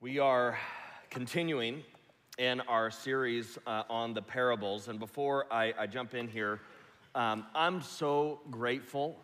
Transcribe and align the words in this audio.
We 0.00 0.20
are 0.20 0.56
continuing 1.10 1.82
in 2.38 2.60
our 2.60 2.88
series 2.88 3.58
uh, 3.66 3.82
on 3.90 4.14
the 4.14 4.22
parables. 4.22 4.86
And 4.86 5.00
before 5.00 5.52
I, 5.52 5.74
I 5.76 5.88
jump 5.88 6.14
in 6.14 6.28
here, 6.28 6.60
um, 7.16 7.44
I'm 7.52 7.82
so 7.82 8.38
grateful 8.48 9.18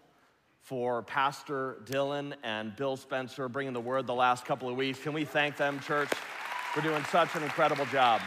for 0.62 1.04
Pastor 1.04 1.76
Dylan 1.84 2.34
and 2.42 2.74
Bill 2.74 2.96
Spencer 2.96 3.48
bringing 3.48 3.72
the 3.72 3.80
word 3.80 4.08
the 4.08 4.14
last 4.14 4.46
couple 4.46 4.68
of 4.68 4.74
weeks. 4.74 4.98
Can 4.98 5.12
we 5.12 5.24
thank 5.24 5.56
them, 5.56 5.78
church, 5.78 6.08
for 6.72 6.80
doing 6.80 7.04
such 7.04 7.36
an 7.36 7.44
incredible 7.44 7.86
job? 7.86 8.20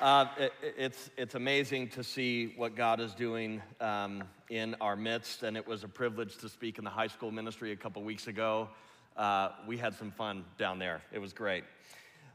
Uh, 0.00 0.24
it, 0.38 0.52
it's, 0.62 1.10
it's 1.18 1.34
amazing 1.34 1.88
to 1.90 2.02
see 2.02 2.54
what 2.56 2.74
God 2.74 2.98
is 2.98 3.14
doing 3.14 3.60
um, 3.78 4.24
in 4.48 4.74
our 4.80 4.96
midst, 4.96 5.42
and 5.42 5.54
it 5.54 5.66
was 5.66 5.84
a 5.84 5.88
privilege 5.88 6.38
to 6.38 6.48
speak 6.48 6.78
in 6.78 6.84
the 6.84 6.90
high 6.90 7.08
school 7.08 7.30
ministry 7.30 7.72
a 7.72 7.76
couple 7.76 8.02
weeks 8.02 8.26
ago 8.26 8.70
uh, 9.16 9.50
we 9.66 9.76
had 9.76 9.94
some 9.94 10.10
fun 10.10 10.44
down 10.58 10.78
there. 10.78 11.02
It 11.12 11.18
was 11.18 11.32
great. 11.32 11.64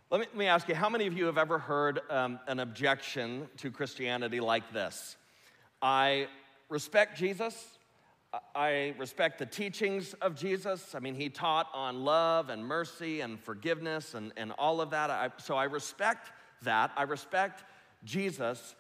Let 0.10 0.22
me, 0.22 0.28
let 0.28 0.38
me 0.38 0.48
ask 0.48 0.70
you 0.70 0.76
how 0.76 0.90
many 0.90 1.08
of 1.08 1.18
you 1.18 1.26
have 1.26 1.38
ever 1.38 1.60
heard 1.60 2.00
um, 2.10 2.40
an 2.48 2.60
objection 2.60 3.48
to 3.58 3.72
Christianity 3.72 4.40
like 4.40 4.72
this? 4.72 5.18
I 5.82 6.28
respect 6.70 7.18
Jesus. 7.18 7.78
I 8.56 8.94
respect 8.98 9.40
the 9.40 9.46
teachings 9.46 10.14
of 10.16 10.36
Jesus. 10.36 10.96
I 10.96 11.00
mean, 11.00 11.16
he 11.16 11.30
taught 11.30 11.68
on 11.74 12.04
love 12.04 12.50
and 12.50 12.64
mercy 12.66 13.22
and 13.22 13.40
forgiveness 13.40 14.14
and, 14.14 14.32
and 14.38 14.52
all 14.58 14.82
of 14.82 14.92
that. 14.92 15.10
I, 15.10 15.32
so 15.38 15.56
I 15.56 15.66
respect 15.66 16.32
that. 16.64 16.92
I 16.96 17.04
respect 17.04 17.64
Jesus. 18.04 18.76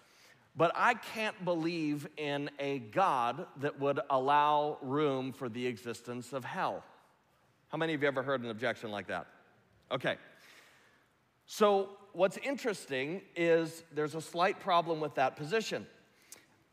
But 0.55 0.71
I 0.75 0.95
can't 0.95 1.45
believe 1.45 2.07
in 2.17 2.49
a 2.59 2.79
God 2.79 3.45
that 3.57 3.79
would 3.79 3.99
allow 4.09 4.79
room 4.81 5.31
for 5.31 5.49
the 5.49 5.67
existence 5.67 6.33
of 6.33 6.43
hell. 6.43 6.83
How 7.69 7.77
many 7.77 7.93
of 7.93 8.01
you 8.01 8.07
ever 8.07 8.23
heard 8.23 8.41
an 8.41 8.49
objection 8.49 8.91
like 8.91 9.07
that? 9.07 9.27
Okay. 9.91 10.17
So, 11.45 11.89
what's 12.13 12.37
interesting 12.37 13.21
is 13.35 13.83
there's 13.93 14.15
a 14.15 14.21
slight 14.21 14.59
problem 14.59 14.99
with 14.99 15.15
that 15.15 15.35
position. 15.35 15.85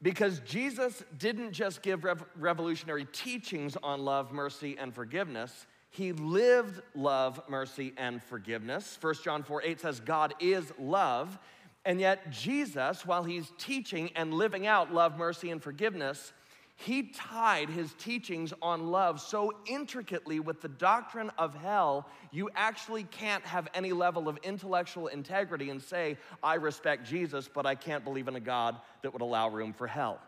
Because 0.03 0.41
Jesus 0.41 1.03
didn't 1.17 1.53
just 1.53 1.81
give 1.81 2.05
rev- 2.05 2.25
revolutionary 2.37 3.07
teachings 3.13 3.77
on 3.83 4.05
love, 4.05 4.33
mercy, 4.33 4.77
and 4.79 4.95
forgiveness, 4.95 5.67
he 5.91 6.13
lived 6.13 6.83
love, 6.95 7.41
mercy, 7.49 7.95
and 7.97 8.23
forgiveness. 8.23 8.99
1 9.01 9.15
John 9.23 9.43
4 9.45 9.63
8 9.63 9.81
says, 9.81 10.01
God 10.01 10.35
is 10.41 10.73
love. 10.79 11.39
And 11.85 12.01
yet, 12.01 12.31
Jesus, 12.31 13.07
while 13.07 13.23
he's 13.23 13.53
teaching 13.59 14.11
and 14.17 14.35
living 14.35 14.67
out 14.67 14.93
love, 14.93 15.17
mercy, 15.17 15.51
and 15.51 15.63
forgiveness, 15.63 16.33
he 16.77 17.05
tied 17.05 17.71
his 17.71 17.95
teachings 17.95 18.53
on 18.61 18.91
love 18.91 19.21
so 19.21 19.53
intricately 19.67 20.41
with 20.41 20.61
the 20.61 20.69
doctrine 20.69 21.31
of 21.39 21.55
hell, 21.55 22.09
you 22.33 22.51
actually 22.57 23.05
can't 23.05 23.45
have 23.45 23.69
any 23.75 23.93
level 23.93 24.29
of 24.29 24.39
intellectual 24.43 25.07
integrity 25.07 25.71
and 25.71 25.81
say, 25.81 26.19
I 26.43 26.55
respect 26.55 27.07
Jesus, 27.07 27.49
but 27.53 27.65
I 27.65 27.77
can't 27.77 28.05
believe 28.05 28.27
in 28.27 28.35
a 28.35 28.41
God 28.41 28.77
that 29.03 29.13
would 29.13 29.23
allow 29.23 29.49
room 29.49 29.73
for 29.73 29.87
hell. 29.87 30.21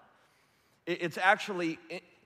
It's 0.86 1.18
actually 1.18 1.78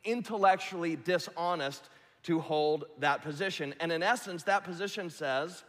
intellectually 0.04 0.96
dishonest 0.96 1.88
to 2.24 2.41
hold 2.41 2.84
that 2.98 3.22
position. 3.22 3.74
And 3.80 3.91
in 3.91 4.02
essence, 4.02 4.42
that 4.42 4.64
position 4.64 5.08
says, 5.08 5.64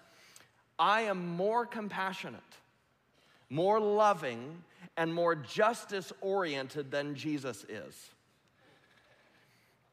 I 0.77 1.03
am 1.03 1.38
more 1.38 1.66
compassionate, 1.66 2.41
more 3.49 3.79
loving, 3.79 4.61
and 4.97 5.13
more 5.13 5.35
justice 5.35 6.11
oriented 6.19 6.91
than 6.91 7.16
Jesus 7.16 7.66
is. 7.69 8.09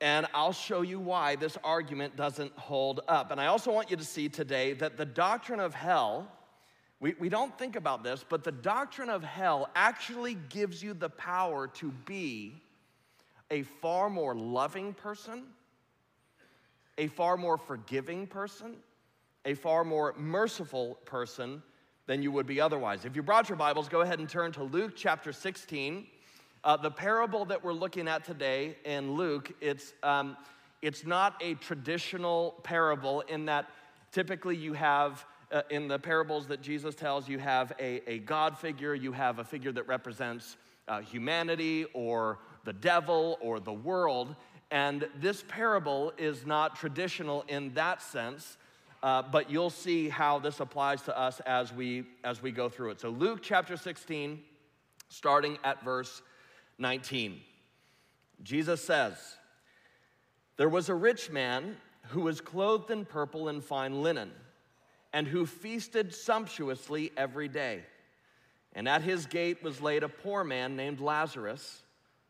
And 0.00 0.26
I'll 0.32 0.52
show 0.52 0.82
you 0.82 1.00
why 1.00 1.36
this 1.36 1.58
argument 1.64 2.16
doesn't 2.16 2.52
hold 2.56 3.00
up. 3.08 3.32
And 3.32 3.40
I 3.40 3.46
also 3.46 3.72
want 3.72 3.90
you 3.90 3.96
to 3.96 4.04
see 4.04 4.28
today 4.28 4.72
that 4.74 4.96
the 4.96 5.04
doctrine 5.04 5.58
of 5.58 5.74
hell, 5.74 6.30
we, 7.00 7.14
we 7.18 7.28
don't 7.28 7.56
think 7.58 7.74
about 7.74 8.04
this, 8.04 8.24
but 8.28 8.44
the 8.44 8.52
doctrine 8.52 9.10
of 9.10 9.24
hell 9.24 9.68
actually 9.74 10.34
gives 10.50 10.82
you 10.82 10.94
the 10.94 11.10
power 11.10 11.66
to 11.66 11.90
be 12.06 12.54
a 13.50 13.62
far 13.62 14.08
more 14.08 14.34
loving 14.34 14.94
person, 14.94 15.44
a 16.96 17.08
far 17.08 17.36
more 17.36 17.58
forgiving 17.58 18.26
person, 18.26 18.76
a 19.44 19.54
far 19.54 19.82
more 19.82 20.14
merciful 20.16 20.94
person 21.06 21.62
than 22.06 22.22
you 22.22 22.30
would 22.30 22.46
be 22.46 22.60
otherwise. 22.60 23.04
If 23.04 23.16
you 23.16 23.22
brought 23.22 23.48
your 23.48 23.56
Bibles, 23.56 23.88
go 23.88 24.02
ahead 24.02 24.18
and 24.18 24.28
turn 24.28 24.52
to 24.52 24.62
Luke 24.62 24.92
chapter 24.94 25.32
16. 25.32 26.06
Uh, 26.64 26.76
the 26.76 26.90
parable 26.90 27.44
that 27.44 27.62
we're 27.62 27.72
looking 27.72 28.08
at 28.08 28.24
today 28.24 28.76
in 28.84 29.12
Luke, 29.12 29.52
it's, 29.60 29.92
um, 30.02 30.36
it's 30.82 31.06
not 31.06 31.40
a 31.40 31.54
traditional 31.54 32.56
parable 32.64 33.20
in 33.22 33.46
that 33.46 33.70
typically 34.10 34.56
you 34.56 34.72
have, 34.72 35.24
uh, 35.52 35.62
in 35.70 35.86
the 35.86 35.98
parables 35.98 36.48
that 36.48 36.60
Jesus 36.60 36.96
tells, 36.96 37.28
you 37.28 37.38
have 37.38 37.72
a, 37.78 38.02
a 38.10 38.18
God 38.18 38.58
figure, 38.58 38.92
you 38.92 39.12
have 39.12 39.38
a 39.38 39.44
figure 39.44 39.70
that 39.70 39.86
represents 39.86 40.56
uh, 40.88 41.00
humanity 41.00 41.86
or 41.94 42.38
the 42.64 42.72
devil 42.72 43.38
or 43.40 43.60
the 43.60 43.72
world. 43.72 44.34
And 44.72 45.08
this 45.20 45.44
parable 45.46 46.12
is 46.18 46.44
not 46.44 46.74
traditional 46.74 47.44
in 47.46 47.72
that 47.74 48.02
sense. 48.02 48.56
Uh, 49.00 49.22
but 49.22 49.48
you'll 49.48 49.70
see 49.70 50.08
how 50.08 50.40
this 50.40 50.58
applies 50.58 51.02
to 51.02 51.16
us 51.16 51.38
as 51.46 51.72
we 51.72 52.04
as 52.24 52.42
we 52.42 52.50
go 52.50 52.68
through 52.68 52.90
it. 52.90 53.00
So 53.00 53.10
Luke 53.10 53.38
chapter 53.42 53.76
16, 53.76 54.40
starting 55.08 55.56
at 55.62 55.84
verse 55.84 56.20
19. 56.78 57.40
Jesus 58.42 58.82
says, 58.82 59.14
There 60.56 60.68
was 60.68 60.88
a 60.88 60.94
rich 60.94 61.30
man 61.30 61.76
who 62.08 62.22
was 62.22 62.40
clothed 62.40 62.90
in 62.90 63.04
purple 63.04 63.48
and 63.48 63.62
fine 63.62 64.02
linen, 64.02 64.30
and 65.12 65.26
who 65.26 65.44
feasted 65.44 66.14
sumptuously 66.14 67.10
every 67.16 67.48
day. 67.48 67.82
And 68.74 68.88
at 68.88 69.02
his 69.02 69.26
gate 69.26 69.62
was 69.62 69.80
laid 69.80 70.02
a 70.02 70.08
poor 70.08 70.44
man 70.44 70.76
named 70.76 71.00
Lazarus, 71.00 71.82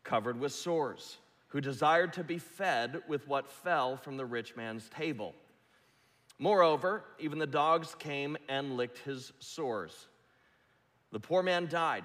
covered 0.02 0.40
with 0.40 0.52
sores, 0.52 1.18
who 1.48 1.60
desired 1.60 2.12
to 2.14 2.24
be 2.24 2.38
fed 2.38 3.02
with 3.08 3.26
what 3.28 3.50
fell 3.50 3.96
from 3.96 4.16
the 4.16 4.24
rich 4.24 4.56
man's 4.56 4.88
table. 4.88 5.34
Moreover, 6.38 7.04
even 7.18 7.38
the 7.38 7.46
dogs 7.46 7.94
came 7.98 8.36
and 8.48 8.76
licked 8.76 8.98
his 8.98 9.32
sores. 9.40 10.06
The 11.10 11.20
poor 11.20 11.42
man 11.42 11.66
died 11.68 12.04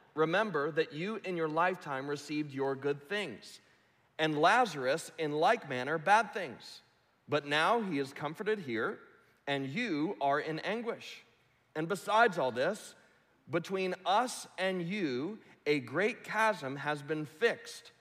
remember 0.15 0.71
that 0.71 0.93
you 0.93 1.19
in 1.23 1.37
your 1.37 1.47
lifetime 1.47 2.07
received 2.07 2.53
your 2.53 2.75
good 2.75 3.07
things, 3.09 3.59
and 4.19 4.39
Lazarus 4.39 5.11
in 5.17 5.31
like 5.31 5.69
manner 5.69 5.97
bad 5.97 6.33
things. 6.33 6.81
But 7.27 7.47
now 7.47 7.81
he 7.81 7.99
is 7.99 8.13
comforted 8.13 8.59
here, 8.59 8.99
and 9.47 9.67
you 9.67 10.17
are 10.19 10.39
in 10.39 10.59
anguish. 10.59 11.23
And 11.75 11.87
besides 11.87 12.37
all 12.37 12.51
this, 12.51 12.93
between 13.49 13.95
us 14.05 14.47
and 14.57 14.81
you, 14.81 15.39
a 15.65 15.79
great 15.79 16.23
chasm 16.23 16.75
has 16.75 17.01
been 17.01 17.25
fixed, 17.25 17.91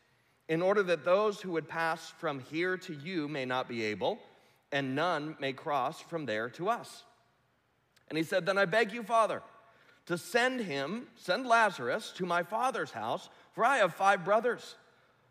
in 0.49 0.63
order 0.63 0.83
that 0.83 1.05
those 1.05 1.41
who 1.41 1.53
would 1.53 1.69
pass 1.69 2.13
from 2.19 2.41
here 2.41 2.77
to 2.77 2.95
you 2.95 3.29
may 3.29 3.45
not 3.45 3.69
be 3.69 3.85
able, 3.85 4.19
and 4.73 4.97
none 4.97 5.37
may 5.39 5.53
cross 5.53 6.01
from 6.01 6.27
there 6.27 6.49
to 6.51 6.69
us. 6.69 7.05
And 8.09 8.19
he 8.19 8.25
said, 8.25 8.47
Then 8.47 8.59
I 8.59 8.65
beg 8.65 8.93
you, 8.93 9.05
Father 9.05 9.43
to 10.11 10.19
send 10.19 10.59
him, 10.59 11.07
send 11.15 11.47
Lazarus 11.47 12.11
to 12.17 12.27
my 12.27 12.43
father's 12.43 12.91
house, 12.91 13.31
for 13.53 13.65
I 13.65 13.77
have 13.77 13.95
five 13.95 14.25
brothers, 14.25 14.75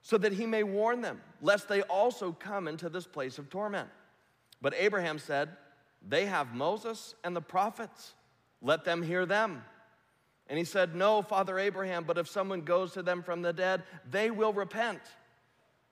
so 0.01 0.17
that 0.17 0.31
he 0.31 0.45
may 0.45 0.63
warn 0.63 1.01
them, 1.01 1.19
lest 1.41 1.67
they 1.67 1.81
also 1.81 2.31
come 2.31 2.65
into 2.65 2.87
this 2.87 3.05
place 3.05 3.37
of 3.37 3.49
torment. 3.49 3.89
But 4.61 4.73
Abraham 4.77 5.19
said, 5.19 5.49
They 6.07 6.27
have 6.27 6.55
Moses 6.55 7.15
and 7.25 7.35
the 7.35 7.41
prophets, 7.41 8.13
let 8.61 8.85
them 8.85 9.03
hear 9.03 9.25
them. 9.25 9.65
And 10.47 10.57
he 10.57 10.63
said, 10.63 10.95
No, 10.95 11.21
Father 11.23 11.59
Abraham, 11.59 12.05
but 12.05 12.17
if 12.17 12.29
someone 12.29 12.61
goes 12.61 12.93
to 12.93 13.03
them 13.03 13.21
from 13.21 13.41
the 13.41 13.51
dead, 13.51 13.83
they 14.09 14.31
will 14.31 14.53
repent. 14.53 15.01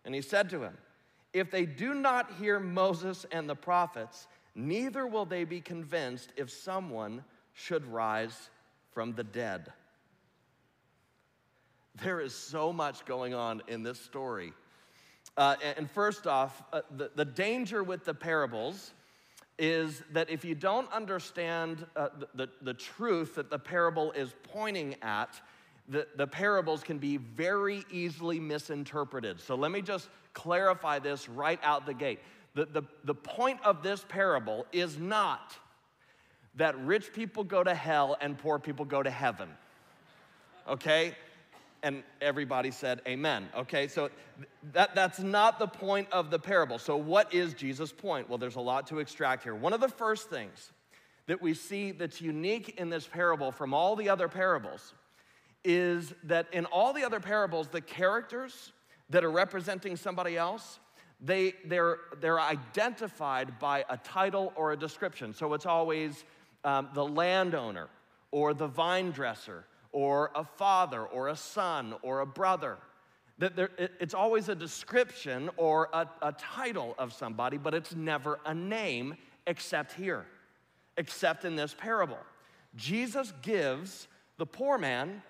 And 0.05 0.15
he 0.15 0.21
said 0.21 0.49
to 0.51 0.61
him, 0.61 0.77
If 1.33 1.51
they 1.51 1.65
do 1.65 1.93
not 1.93 2.31
hear 2.39 2.57
Moses 2.57 3.25
and 3.33 3.49
the 3.49 3.55
prophets, 3.55 4.27
neither 4.55 5.05
will 5.05 5.25
they 5.25 5.43
be 5.43 5.59
convinced 5.59 6.31
if 6.37 6.49
someone 6.49 7.25
should 7.53 7.85
rise 7.85 8.49
from 8.97 9.13
the 9.13 9.23
dead. 9.23 9.71
There 12.01 12.19
is 12.19 12.33
so 12.33 12.73
much 12.73 13.05
going 13.05 13.35
on 13.35 13.61
in 13.67 13.83
this 13.83 14.01
story. 14.01 14.53
Uh, 15.37 15.55
and 15.77 15.87
first 15.91 16.25
off, 16.25 16.63
uh, 16.73 16.81
the, 16.89 17.11
the 17.13 17.23
danger 17.23 17.83
with 17.83 18.05
the 18.05 18.15
parables 18.15 18.93
is 19.59 20.01
that 20.13 20.31
if 20.31 20.43
you 20.43 20.55
don't 20.55 20.91
understand 20.91 21.85
uh, 21.95 22.07
the, 22.33 22.49
the, 22.63 22.73
truth 22.73 23.35
that 23.35 23.51
the 23.51 23.59
parable 23.59 24.13
is 24.13 24.33
pointing 24.51 24.95
at, 25.03 25.39
the, 25.87 26.07
the 26.15 26.25
parables 26.25 26.81
can 26.81 26.97
be 26.97 27.17
very 27.17 27.85
easily 27.91 28.39
misinterpreted. 28.39 29.39
So 29.39 29.53
let 29.53 29.69
me 29.69 29.83
just 29.83 30.09
clarify 30.33 30.97
this 30.97 31.29
right 31.29 31.59
out 31.61 31.85
the 31.85 31.93
gate. 31.93 32.17
The, 32.55 32.65
the, 32.65 32.81
the 33.03 33.13
point 33.13 33.59
of 33.63 33.83
this 33.83 34.03
parable 34.09 34.65
is 34.71 34.97
not 34.97 35.55
that 36.57 36.77
rich 36.79 37.13
people 37.13 37.43
go 37.43 37.63
to 37.63 37.73
hell 37.73 38.17
and 38.19 38.37
poor 38.37 38.59
people 38.59 38.85
go 38.85 39.01
to 39.01 39.09
heaven. 39.09 39.49
Okay? 40.67 41.15
And 41.83 42.03
everybody 42.21 42.71
said 42.71 43.01
amen. 43.07 43.47
Okay, 43.55 43.87
so 43.87 44.09
that, 44.73 44.95
that's 44.95 45.19
not 45.19 45.59
the 45.59 45.67
point 45.67 46.07
of 46.11 46.31
the 46.31 46.39
parable. 46.39 46.79
So, 46.79 46.97
what 46.97 47.33
is 47.33 47.53
Jesus' 47.53 47.91
point? 47.91 48.27
Well, 48.27 48.39
there's 48.39 48.55
a 48.55 48.61
lot 48.61 48.87
to 48.87 48.99
extract 48.99 49.43
here. 49.43 49.55
One 49.55 49.73
of 49.73 49.79
the 49.79 49.87
first 49.87 50.29
things 50.29 50.71
that 51.27 51.41
we 51.41 51.53
see 51.53 51.91
that's 51.91 52.19
unique 52.19 52.79
in 52.79 52.89
this 52.89 53.05
parable 53.05 53.51
from 53.51 53.73
all 53.73 53.95
the 53.95 54.09
other 54.09 54.27
parables 54.27 54.93
is 55.63 56.13
that 56.23 56.47
in 56.51 56.65
all 56.65 56.93
the 56.93 57.03
other 57.03 57.19
parables, 57.19 57.67
the 57.67 57.81
characters 57.81 58.71
that 59.09 59.23
are 59.23 59.31
representing 59.31 59.95
somebody 59.95 60.37
else, 60.37 60.79
they, 61.19 61.53
they're, 61.65 61.97
they're 62.21 62.39
identified 62.39 63.59
by 63.59 63.83
a 63.89 63.97
title 63.97 64.53
or 64.55 64.71
a 64.71 64.77
description. 64.77 65.33
So 65.33 65.53
it's 65.53 65.65
always 65.65 66.23
um, 66.67 66.89
the 66.93 67.05
landowner 67.05 67.87
or 68.31 68.53
the 68.53 68.67
vine 68.67 69.11
dresser 69.11 69.63
or 69.93 70.31
a 70.35 70.43
father 70.43 71.01
or 71.01 71.29
a 71.29 71.35
son 71.35 71.95
or 72.01 72.19
a 72.19 72.25
brother. 72.25 72.77
That 73.39 73.55
there, 73.55 73.69
it's 73.77 74.13
always 74.13 74.49
a 74.49 74.55
description 74.55 75.49
or 75.55 75.87
a, 75.93 76.07
a 76.21 76.33
title 76.33 76.93
of 76.97 77.13
somebody, 77.13 77.57
but 77.57 77.73
it's 77.73 77.95
never 77.95 78.39
a 78.45 78.53
name 78.53 79.15
except 79.45 79.93
here, 79.93 80.25
except 80.97 81.45
in 81.45 81.55
this 81.55 81.73
parable. 81.73 82.19
Jesus 82.75 83.31
gives 83.41 84.09
the 84.37 84.45
poor 84.45 84.77
man 84.77 85.21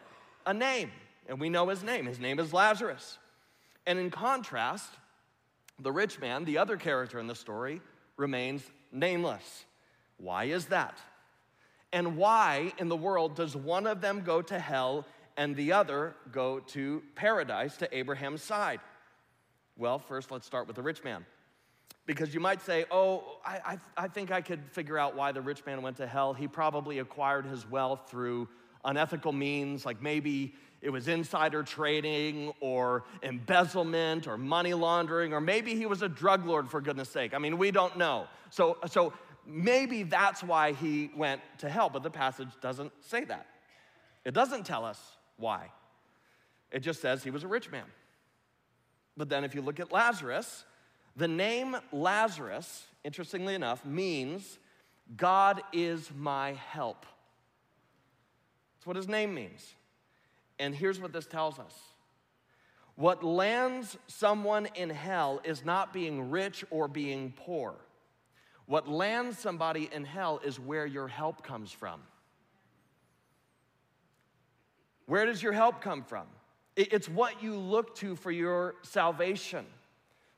a 0.47 0.53
name, 0.55 0.89
and 1.27 1.39
we 1.39 1.49
know 1.49 1.69
his 1.69 1.83
name. 1.83 2.07
His 2.07 2.19
name 2.19 2.39
is 2.39 2.51
Lazarus. 2.51 3.19
And 3.85 3.99
in 3.99 4.09
contrast, 4.09 4.89
the 5.79 5.91
rich 5.91 6.19
man, 6.19 6.45
the 6.45 6.57
other 6.57 6.77
character 6.77 7.19
in 7.19 7.27
the 7.27 7.35
story, 7.35 7.79
remains 8.15 8.63
nameless. 8.91 9.65
Why 10.17 10.45
is 10.45 10.65
that? 10.67 10.97
And 11.93 12.17
why 12.17 12.73
in 12.77 12.89
the 12.89 12.95
world 12.95 13.35
does 13.35 13.55
one 13.55 13.87
of 13.87 14.01
them 14.01 14.21
go 14.21 14.41
to 14.41 14.59
hell 14.59 15.05
and 15.37 15.55
the 15.55 15.71
other 15.73 16.15
go 16.31 16.59
to 16.59 17.01
paradise, 17.15 17.77
to 17.77 17.97
Abraham's 17.97 18.43
side? 18.43 18.79
Well, 19.77 19.99
first, 19.99 20.31
let's 20.31 20.45
start 20.45 20.67
with 20.67 20.75
the 20.75 20.81
rich 20.81 21.03
man. 21.03 21.25
Because 22.05 22.33
you 22.33 22.39
might 22.39 22.61
say, 22.61 22.85
oh, 22.89 23.39
I, 23.45 23.59
I, 23.65 23.77
I, 24.05 24.07
think 24.07 24.31
I 24.31 24.41
could 24.41 24.61
figure 24.71 24.97
out 24.97 25.15
why 25.15 25.31
the 25.31 25.41
rich 25.41 25.65
man 25.65 25.81
went 25.81 25.97
to 25.97 26.07
hell. 26.07 26.33
He 26.33 26.47
probably 26.47 26.99
acquired 26.99 27.45
his 27.45 27.69
wealth 27.69 28.09
through 28.09 28.47
unethical 28.85 29.33
means, 29.33 29.85
like 29.85 30.01
maybe 30.01 30.55
it 30.81 30.89
was 30.89 31.07
insider 31.07 31.63
trading 31.63 32.53
or 32.59 33.03
embezzlement 33.23 34.27
or 34.27 34.37
money 34.37 34.73
laundering, 34.73 35.33
or 35.33 35.41
maybe 35.41 35.75
he 35.75 35.85
was 35.85 36.01
a 36.01 36.09
drug 36.09 36.45
lord, 36.45 36.69
for 36.69 36.79
goodness 36.81 37.09
sake. 37.09 37.33
I 37.33 37.39
mean, 37.39 37.57
we 37.57 37.71
don't 37.71 37.97
know. 37.97 38.27
So, 38.51 38.77
so 38.87 39.13
maybe 39.47 40.03
that's 40.03 40.43
why 40.43 40.73
he 40.73 41.09
went 41.15 41.41
to 41.59 41.69
hell, 41.69 41.89
but 41.89 42.03
the 42.03 42.09
passage 42.09 42.49
doesn't 42.61 42.91
say 43.01 43.23
that. 43.25 43.47
It 44.25 44.33
doesn't 44.33 44.65
tell 44.65 44.83
us 44.83 44.99
why. 45.37 45.71
It 46.71 46.79
just 46.79 47.01
says 47.01 47.23
he 47.23 47.31
was 47.31 47.43
a 47.43 47.47
rich 47.47 47.71
man. 47.71 47.85
But 49.15 49.29
then 49.29 49.43
if 49.43 49.55
you 49.55 49.61
look 49.61 49.79
at 49.79 49.91
Lazarus, 49.91 50.65
the 51.15 51.27
name 51.27 51.77
Lazarus, 51.91 52.85
interestingly 53.03 53.55
enough, 53.55 53.85
means 53.85 54.59
God 55.15 55.61
is 55.71 56.11
my 56.15 56.53
help. 56.53 57.05
That's 58.75 58.85
what 58.85 58.95
his 58.97 59.07
name 59.07 59.33
means. 59.33 59.73
And 60.59 60.75
here's 60.75 60.99
what 60.99 61.13
this 61.13 61.25
tells 61.25 61.57
us 61.59 61.73
what 62.95 63.23
lands 63.23 63.95
someone 64.07 64.67
in 64.73 64.89
hell 64.89 65.39
is 65.43 65.63
not 65.63 65.93
being 65.93 66.31
rich 66.31 66.65
or 66.71 66.87
being 66.87 67.31
poor. 67.35 67.75
What 68.67 68.87
lands 68.87 69.39
somebody 69.39 69.89
in 69.91 70.03
hell 70.03 70.41
is 70.43 70.59
where 70.59 70.85
your 70.85 71.07
help 71.07 71.41
comes 71.41 71.71
from. 71.71 72.01
Where 75.05 75.25
does 75.25 75.41
your 75.41 75.53
help 75.53 75.81
come 75.81 76.03
from? 76.03 76.27
It's 76.75 77.09
what 77.09 77.41
you 77.41 77.55
look 77.55 77.95
to 77.95 78.15
for 78.17 78.29
your 78.29 78.75
salvation, 78.83 79.65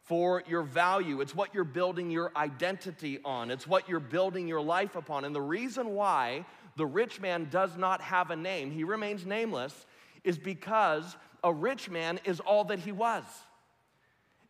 for 0.03 0.43
your 0.47 0.61
value. 0.61 1.21
It's 1.21 1.35
what 1.35 1.53
you're 1.55 1.63
building 1.63 2.11
your 2.11 2.31
identity 2.35 3.19
on. 3.25 3.49
It's 3.49 3.67
what 3.67 3.89
you're 3.89 3.99
building 3.99 4.47
your 4.47 4.61
life 4.61 4.95
upon. 4.95 5.25
And 5.25 5.35
the 5.35 5.41
reason 5.41 5.95
why 5.95 6.45
the 6.77 6.85
rich 6.85 7.19
man 7.19 7.49
does 7.49 7.75
not 7.77 7.99
have 7.99 8.29
a 8.29 8.35
name, 8.35 8.69
he 8.71 8.83
remains 8.83 9.25
nameless, 9.25 9.85
is 10.23 10.37
because 10.37 11.17
a 11.43 11.51
rich 11.51 11.89
man 11.89 12.19
is 12.23 12.39
all 12.39 12.63
that 12.65 12.79
he 12.79 12.91
was. 12.91 13.23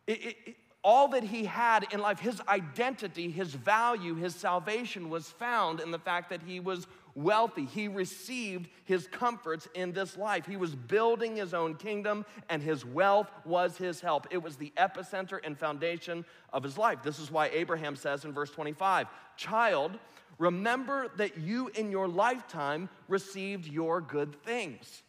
It, 0.06 0.36
it, 0.46 0.56
all 0.82 1.08
that 1.08 1.24
he 1.24 1.44
had 1.44 1.86
in 1.92 2.00
life, 2.00 2.20
his 2.20 2.40
identity, 2.48 3.30
his 3.30 3.54
value, 3.54 4.14
his 4.14 4.34
salvation 4.34 5.10
was 5.10 5.28
found 5.28 5.80
in 5.80 5.90
the 5.90 5.98
fact 5.98 6.30
that 6.30 6.42
he 6.42 6.58
was 6.58 6.86
wealthy. 7.14 7.66
He 7.66 7.88
received 7.88 8.68
his 8.84 9.06
comforts 9.06 9.68
in 9.74 9.92
this 9.92 10.16
life. 10.16 10.46
He 10.46 10.56
was 10.56 10.74
building 10.74 11.36
his 11.36 11.52
own 11.52 11.74
kingdom, 11.74 12.24
and 12.48 12.62
his 12.62 12.84
wealth 12.84 13.30
was 13.44 13.76
his 13.76 14.00
help. 14.00 14.26
It 14.30 14.42
was 14.42 14.56
the 14.56 14.72
epicenter 14.76 15.38
and 15.44 15.58
foundation 15.58 16.24
of 16.52 16.62
his 16.62 16.78
life. 16.78 17.02
This 17.02 17.18
is 17.18 17.30
why 17.30 17.48
Abraham 17.48 17.94
says 17.94 18.24
in 18.24 18.32
verse 18.32 18.50
25 18.50 19.06
Child, 19.36 19.98
remember 20.38 21.08
that 21.16 21.38
you 21.38 21.68
in 21.74 21.90
your 21.90 22.08
lifetime 22.08 22.88
received 23.08 23.66
your 23.66 24.00
good 24.00 24.42
things. 24.44 25.02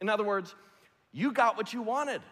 In 0.00 0.08
other 0.08 0.24
words, 0.24 0.54
you 1.12 1.32
got 1.32 1.56
what 1.56 1.72
you 1.72 1.82
wanted. 1.82 2.22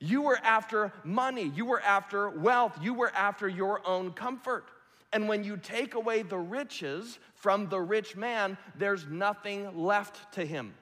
You 0.00 0.22
were 0.22 0.38
after 0.42 0.92
money, 1.04 1.52
you 1.54 1.66
were 1.66 1.80
after 1.80 2.30
wealth, 2.30 2.78
you 2.80 2.94
were 2.94 3.12
after 3.14 3.46
your 3.46 3.86
own 3.86 4.12
comfort. 4.12 4.64
And 5.12 5.28
when 5.28 5.44
you 5.44 5.58
take 5.58 5.94
away 5.94 6.22
the 6.22 6.38
riches 6.38 7.18
from 7.34 7.68
the 7.68 7.80
rich 7.80 8.16
man, 8.16 8.56
there's 8.76 9.06
nothing 9.06 9.76
left 9.76 10.32
to 10.34 10.44
him. 10.44 10.72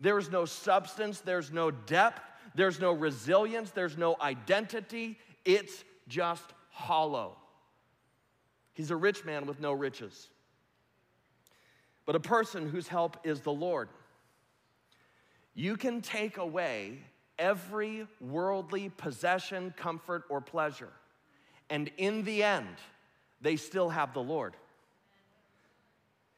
There's 0.00 0.30
no 0.30 0.44
substance, 0.44 1.20
there's 1.20 1.52
no 1.52 1.70
depth, 1.70 2.20
there's 2.54 2.80
no 2.80 2.92
resilience, 2.92 3.70
there's 3.70 3.96
no 3.96 4.16
identity. 4.20 5.18
It's 5.44 5.84
just 6.08 6.44
hollow. 6.70 7.36
He's 8.74 8.90
a 8.90 8.96
rich 8.96 9.24
man 9.24 9.46
with 9.46 9.60
no 9.60 9.72
riches, 9.72 10.28
but 12.04 12.14
a 12.14 12.20
person 12.20 12.68
whose 12.68 12.88
help 12.88 13.16
is 13.24 13.40
the 13.40 13.52
Lord. 13.52 13.88
You 15.54 15.76
can 15.76 16.02
take 16.02 16.36
away 16.36 16.98
every 17.38 18.06
worldly 18.20 18.90
possession, 18.96 19.74
comfort, 19.76 20.24
or 20.28 20.40
pleasure. 20.40 20.92
And 21.70 21.90
in 21.96 22.22
the 22.24 22.42
end, 22.42 22.76
they 23.40 23.56
still 23.56 23.90
have 23.90 24.14
the 24.14 24.22
Lord. 24.22 24.54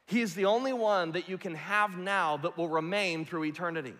He 0.05 0.21
is 0.21 0.33
the 0.33 0.45
only 0.45 0.73
one 0.73 1.11
that 1.11 1.29
you 1.29 1.37
can 1.37 1.55
have 1.55 1.97
now 1.97 2.37
that 2.37 2.57
will 2.57 2.67
remain 2.67 3.25
through 3.25 3.45
eternity 3.45 3.93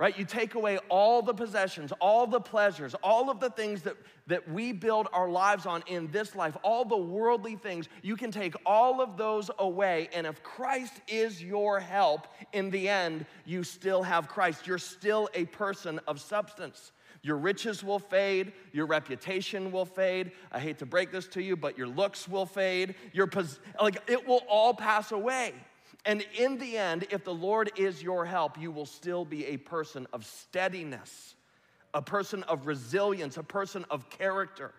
right? 0.00 0.18
You 0.18 0.24
take 0.24 0.54
away 0.54 0.78
all 0.88 1.20
the 1.20 1.34
possessions, 1.34 1.92
all 2.00 2.26
the 2.26 2.40
pleasures, 2.40 2.94
all 3.02 3.28
of 3.28 3.38
the 3.38 3.50
things 3.50 3.82
that, 3.82 3.96
that 4.28 4.50
we 4.50 4.72
build 4.72 5.08
our 5.12 5.28
lives 5.28 5.66
on 5.66 5.84
in 5.86 6.10
this 6.10 6.34
life, 6.34 6.56
all 6.64 6.86
the 6.86 6.96
worldly 6.96 7.54
things, 7.54 7.86
you 8.00 8.16
can 8.16 8.30
take 8.30 8.54
all 8.64 9.02
of 9.02 9.18
those 9.18 9.50
away. 9.58 10.08
And 10.14 10.26
if 10.26 10.42
Christ 10.42 10.94
is 11.06 11.42
your 11.42 11.80
help, 11.80 12.28
in 12.54 12.70
the 12.70 12.88
end, 12.88 13.26
you 13.44 13.62
still 13.62 14.02
have 14.02 14.26
Christ. 14.26 14.66
You're 14.66 14.78
still 14.78 15.28
a 15.34 15.44
person 15.44 16.00
of 16.08 16.18
substance. 16.18 16.92
Your 17.20 17.36
riches 17.36 17.84
will 17.84 17.98
fade, 17.98 18.54
your 18.72 18.86
reputation 18.86 19.70
will 19.70 19.84
fade. 19.84 20.32
I 20.50 20.60
hate 20.60 20.78
to 20.78 20.86
break 20.86 21.12
this 21.12 21.28
to 21.28 21.42
you, 21.42 21.58
but 21.58 21.76
your 21.76 21.88
looks 21.88 22.26
will 22.26 22.46
fade. 22.46 22.94
Your 23.12 23.26
pos- 23.26 23.60
like 23.78 23.98
it 24.06 24.26
will 24.26 24.44
all 24.48 24.72
pass 24.72 25.12
away. 25.12 25.52
And 26.04 26.24
in 26.38 26.58
the 26.58 26.78
end, 26.78 27.06
if 27.10 27.24
the 27.24 27.34
Lord 27.34 27.70
is 27.76 28.02
your 28.02 28.24
help, 28.24 28.58
you 28.58 28.70
will 28.70 28.86
still 28.86 29.24
be 29.24 29.46
a 29.46 29.56
person 29.58 30.06
of 30.12 30.24
steadiness, 30.24 31.34
a 31.92 32.00
person 32.00 32.42
of 32.44 32.66
resilience, 32.66 33.36
a 33.36 33.42
person 33.42 33.84
of 33.90 34.08
character. 34.08 34.72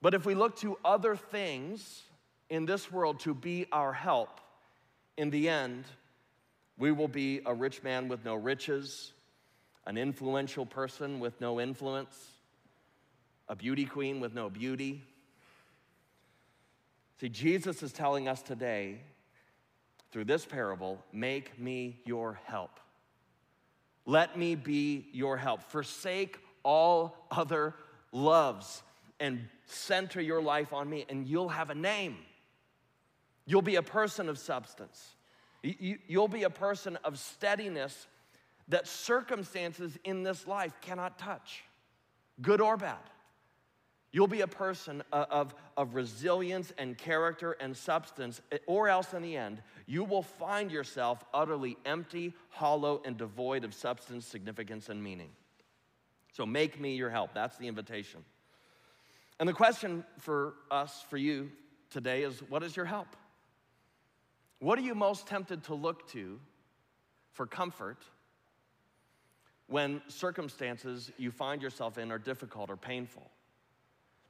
But 0.00 0.14
if 0.14 0.24
we 0.24 0.34
look 0.34 0.56
to 0.58 0.78
other 0.84 1.16
things 1.16 2.02
in 2.50 2.66
this 2.66 2.90
world 2.92 3.20
to 3.20 3.34
be 3.34 3.66
our 3.72 3.92
help, 3.92 4.40
in 5.16 5.30
the 5.30 5.48
end, 5.48 5.84
we 6.78 6.92
will 6.92 7.08
be 7.08 7.40
a 7.44 7.52
rich 7.52 7.82
man 7.82 8.06
with 8.06 8.24
no 8.24 8.36
riches, 8.36 9.12
an 9.86 9.98
influential 9.98 10.64
person 10.64 11.18
with 11.18 11.40
no 11.40 11.60
influence, 11.60 12.16
a 13.48 13.56
beauty 13.56 13.84
queen 13.84 14.20
with 14.20 14.34
no 14.34 14.48
beauty. 14.48 15.02
See, 17.20 17.28
Jesus 17.28 17.82
is 17.82 17.92
telling 17.92 18.28
us 18.28 18.42
today 18.42 19.00
through 20.10 20.24
this 20.24 20.46
parable, 20.46 21.02
make 21.12 21.58
me 21.58 22.00
your 22.04 22.40
help. 22.44 22.80
Let 24.06 24.38
me 24.38 24.54
be 24.54 25.08
your 25.12 25.36
help. 25.36 25.62
Forsake 25.62 26.38
all 26.62 27.26
other 27.30 27.74
loves. 28.12 28.82
and 29.20 29.48
center 29.66 30.20
your 30.20 30.40
life 30.40 30.72
on 30.72 30.88
me, 30.88 31.04
and 31.08 31.26
you'll 31.26 31.48
have 31.48 31.70
a 31.70 31.74
name. 31.74 32.16
You'll 33.46 33.62
be 33.62 33.76
a 33.76 33.82
person 33.82 34.28
of 34.28 34.38
substance. 34.38 35.14
You'll 35.62 36.28
be 36.28 36.44
a 36.44 36.50
person 36.50 36.98
of 37.04 37.18
steadiness 37.18 38.06
that 38.68 38.86
circumstances 38.86 39.98
in 40.04 40.22
this 40.22 40.46
life 40.46 40.72
cannot 40.80 41.18
touch, 41.18 41.64
good 42.40 42.60
or 42.60 42.76
bad. 42.76 42.98
You'll 44.10 44.26
be 44.26 44.40
a 44.40 44.48
person 44.48 45.02
uh, 45.12 45.26
of, 45.30 45.54
of 45.76 45.94
resilience 45.94 46.72
and 46.78 46.96
character 46.96 47.52
and 47.52 47.76
substance, 47.76 48.40
eh, 48.50 48.58
or 48.66 48.88
else 48.88 49.12
in 49.12 49.22
the 49.22 49.36
end, 49.36 49.62
you 49.86 50.02
will 50.02 50.22
find 50.22 50.70
yourself 50.70 51.22
utterly 51.34 51.76
empty, 51.84 52.32
hollow, 52.48 53.02
and 53.04 53.18
devoid 53.18 53.64
of 53.64 53.74
substance, 53.74 54.26
significance, 54.26 54.88
and 54.88 55.02
meaning. 55.02 55.28
So 56.32 56.46
make 56.46 56.80
me 56.80 56.94
your 56.94 57.10
help. 57.10 57.34
That's 57.34 57.58
the 57.58 57.68
invitation. 57.68 58.24
And 59.38 59.48
the 59.48 59.52
question 59.52 60.04
for 60.18 60.54
us, 60.70 61.04
for 61.10 61.16
you 61.16 61.50
today, 61.90 62.22
is 62.22 62.40
what 62.48 62.62
is 62.62 62.76
your 62.76 62.86
help? 62.86 63.08
What 64.58 64.78
are 64.78 64.82
you 64.82 64.94
most 64.94 65.26
tempted 65.26 65.64
to 65.64 65.74
look 65.74 66.08
to 66.12 66.40
for 67.32 67.46
comfort 67.46 67.98
when 69.66 70.00
circumstances 70.08 71.12
you 71.18 71.30
find 71.30 71.62
yourself 71.62 71.98
in 71.98 72.10
are 72.10 72.18
difficult 72.18 72.70
or 72.70 72.76
painful? 72.76 73.30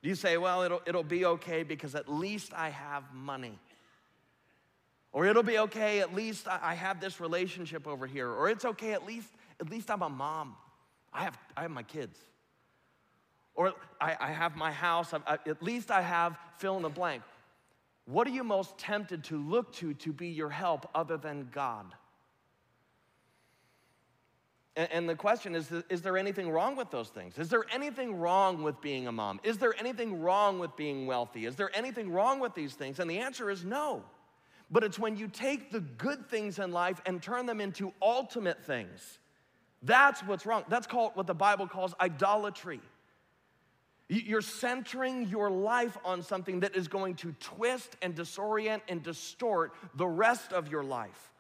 You 0.03 0.15
say, 0.15 0.37
well, 0.37 0.63
it'll, 0.63 0.83
it'll 0.87 1.03
be 1.03 1.25
okay 1.25 1.63
because 1.63 1.95
at 1.95 2.09
least 2.09 2.53
I 2.55 2.71
have 2.71 3.03
money? 3.13 3.59
Or 5.13 5.27
it'll 5.27 5.43
be 5.43 5.59
okay, 5.59 6.01
at 6.01 6.15
least 6.15 6.47
I 6.47 6.75
have 6.75 7.01
this 7.01 7.19
relationship 7.19 7.87
over 7.87 8.07
here. 8.07 8.31
Or 8.31 8.49
it's 8.49 8.65
okay, 8.65 8.93
at 8.93 9.07
least, 9.07 9.29
at 9.59 9.71
least 9.71 9.91
I'm 9.91 10.03
a 10.03 10.09
mom. 10.09 10.55
I 11.13 11.25
have, 11.25 11.39
I 11.57 11.63
have 11.63 11.71
my 11.71 11.83
kids. 11.83 12.19
Or 13.55 13.73
I, 14.01 14.17
I 14.21 14.31
have 14.31 14.55
my 14.55 14.71
house, 14.71 15.13
I, 15.27 15.39
at 15.47 15.63
least 15.63 15.91
I 15.91 16.03
have 16.03 16.39
fill 16.59 16.77
in 16.77 16.83
the 16.83 16.89
blank. 16.89 17.23
What 18.05 18.27
are 18.27 18.31
you 18.31 18.45
most 18.45 18.79
tempted 18.79 19.25
to 19.25 19.37
look 19.37 19.73
to 19.75 19.95
to 19.95 20.13
be 20.13 20.29
your 20.29 20.49
help 20.49 20.89
other 20.95 21.17
than 21.17 21.49
God? 21.53 21.93
And 24.79 25.09
the 25.09 25.17
question 25.17 25.57
is 25.57 25.73
Is 25.91 26.03
there 26.03 26.17
anything 26.17 26.49
wrong 26.51 26.77
with 26.77 26.91
those 26.93 27.09
things? 27.09 27.37
Is 27.37 27.49
there 27.49 27.65
anything 27.73 28.17
wrong 28.19 28.63
with 28.63 28.81
being 28.81 29.09
a 29.09 29.13
mom? 29.13 29.41
Is 29.43 29.59
there 29.59 29.75
anything 29.77 30.23
wrong 30.23 30.61
with 30.61 30.77
being 30.77 31.07
wealthy? 31.07 31.47
Is 31.47 31.57
there 31.57 31.71
anything 31.75 32.13
wrong 32.13 32.39
with 32.39 32.55
these 32.55 32.75
things? 32.75 33.01
And 33.01 33.11
the 33.11 33.19
answer 33.19 33.51
is 33.51 33.65
no. 33.65 34.05
But 34.71 34.85
it's 34.85 34.99
when 34.99 35.17
you 35.17 35.27
take 35.27 35.73
the 35.73 35.81
good 35.81 36.29
things 36.29 36.61
in 36.61 36.71
life 36.71 37.01
and 37.07 37.21
turn 37.21 37.47
them 37.47 37.61
into 37.61 37.93
ultimate 38.01 38.65
things. 38.65 39.19
That's 39.83 40.21
what's 40.23 40.47
wrong. 40.47 40.65
That's 40.69 40.87
called 40.87 41.13
what 41.15 41.27
the 41.27 41.35
Bible 41.35 41.67
calls 41.67 41.95
idolatry. 42.01 42.81
You're 44.09 44.43
centering 44.43 45.29
your 45.29 45.51
life 45.51 45.99
on 46.05 46.23
something 46.23 46.61
that 46.61 46.77
is 46.77 46.87
going 46.87 47.17
to 47.17 47.33
twist 47.41 47.97
and 48.01 48.15
disorient 48.15 48.83
and 48.89 49.03
distort 49.03 49.75
the 49.97 50.07
rest 50.07 50.53
of 50.53 50.71
your 50.71 50.85
life. 50.85 51.33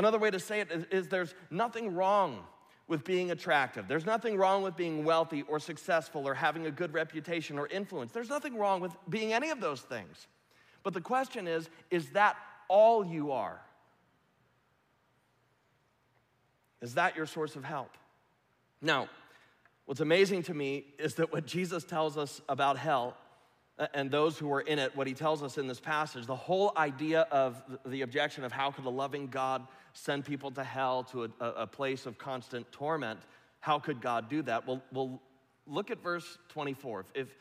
Another 0.00 0.18
way 0.18 0.30
to 0.30 0.40
say 0.40 0.60
it 0.60 0.72
is, 0.72 0.84
is, 0.90 1.08
there's 1.08 1.34
nothing 1.50 1.94
wrong 1.94 2.42
with 2.88 3.04
being 3.04 3.32
attractive. 3.32 3.86
There's 3.86 4.06
nothing 4.06 4.38
wrong 4.38 4.62
with 4.62 4.74
being 4.74 5.04
wealthy 5.04 5.42
or 5.42 5.60
successful 5.60 6.26
or 6.26 6.32
having 6.32 6.64
a 6.64 6.70
good 6.70 6.94
reputation 6.94 7.58
or 7.58 7.66
influence. 7.66 8.10
There's 8.10 8.30
nothing 8.30 8.56
wrong 8.56 8.80
with 8.80 8.92
being 9.10 9.34
any 9.34 9.50
of 9.50 9.60
those 9.60 9.82
things. 9.82 10.26
But 10.82 10.94
the 10.94 11.02
question 11.02 11.46
is 11.46 11.68
is 11.90 12.08
that 12.12 12.36
all 12.66 13.04
you 13.04 13.32
are? 13.32 13.60
Is 16.80 16.94
that 16.94 17.14
your 17.14 17.26
source 17.26 17.54
of 17.54 17.62
help? 17.62 17.90
Now, 18.80 19.10
what's 19.84 20.00
amazing 20.00 20.44
to 20.44 20.54
me 20.54 20.86
is 20.98 21.16
that 21.16 21.30
what 21.30 21.44
Jesus 21.44 21.84
tells 21.84 22.16
us 22.16 22.40
about 22.48 22.78
hell 22.78 23.18
uh, 23.78 23.86
and 23.92 24.10
those 24.10 24.38
who 24.38 24.50
are 24.50 24.62
in 24.62 24.78
it, 24.78 24.96
what 24.96 25.06
he 25.06 25.12
tells 25.12 25.42
us 25.42 25.58
in 25.58 25.66
this 25.66 25.78
passage, 25.78 26.24
the 26.24 26.34
whole 26.34 26.72
idea 26.78 27.26
of 27.30 27.62
the 27.84 28.00
objection 28.00 28.44
of 28.44 28.52
how 28.52 28.70
could 28.70 28.86
a 28.86 28.90
loving 28.90 29.26
God 29.26 29.66
send 29.92 30.24
people 30.24 30.50
to 30.52 30.64
hell, 30.64 31.04
to 31.04 31.24
a, 31.24 31.44
a 31.44 31.66
place 31.66 32.06
of 32.06 32.18
constant 32.18 32.70
torment, 32.72 33.20
how 33.60 33.78
could 33.78 34.00
God 34.00 34.28
do 34.28 34.42
that? 34.42 34.66
Well, 34.66 34.82
well 34.92 35.20
look 35.66 35.90
at 35.90 36.02
verse 36.02 36.38
24. 36.48 37.06
If, 37.14 37.36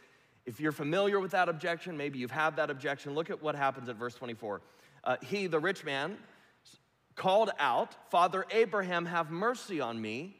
if 0.45 0.59
you're 0.59 0.71
familiar 0.71 1.19
with 1.19 1.31
that 1.31 1.49
objection, 1.49 1.97
maybe 1.97 2.19
you've 2.19 2.31
had 2.31 2.55
that 2.57 2.69
objection, 2.69 3.13
look 3.13 3.29
at 3.29 3.41
what 3.41 3.55
happens 3.55 3.89
at 3.89 3.95
verse 3.95 4.15
24. 4.15 4.61
Uh, 5.03 5.15
he, 5.21 5.47
the 5.47 5.59
rich 5.59 5.85
man, 5.85 6.17
called 7.15 7.51
out, 7.59 7.95
Father 8.11 8.45
Abraham, 8.51 9.05
have 9.05 9.31
mercy 9.31 9.81
on 9.81 10.01
me 10.01 10.35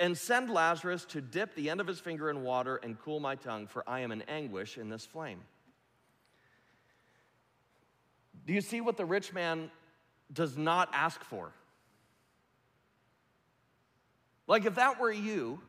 and 0.00 0.16
send 0.16 0.48
Lazarus 0.48 1.04
to 1.06 1.20
dip 1.20 1.54
the 1.54 1.70
end 1.70 1.80
of 1.80 1.86
his 1.86 1.98
finger 1.98 2.30
in 2.30 2.42
water 2.42 2.76
and 2.76 2.98
cool 3.00 3.20
my 3.20 3.34
tongue, 3.34 3.66
for 3.66 3.82
I 3.86 4.00
am 4.00 4.12
in 4.12 4.22
anguish 4.22 4.78
in 4.78 4.88
this 4.88 5.04
flame. 5.04 5.40
Do 8.46 8.52
you 8.52 8.60
see 8.60 8.80
what 8.80 8.96
the 8.96 9.04
rich 9.04 9.32
man 9.32 9.70
does 10.32 10.56
not 10.56 10.88
ask 10.92 11.22
for? 11.24 11.52
Like 14.46 14.64
if 14.64 14.76
that 14.76 15.00
were 15.00 15.12
you 15.12 15.60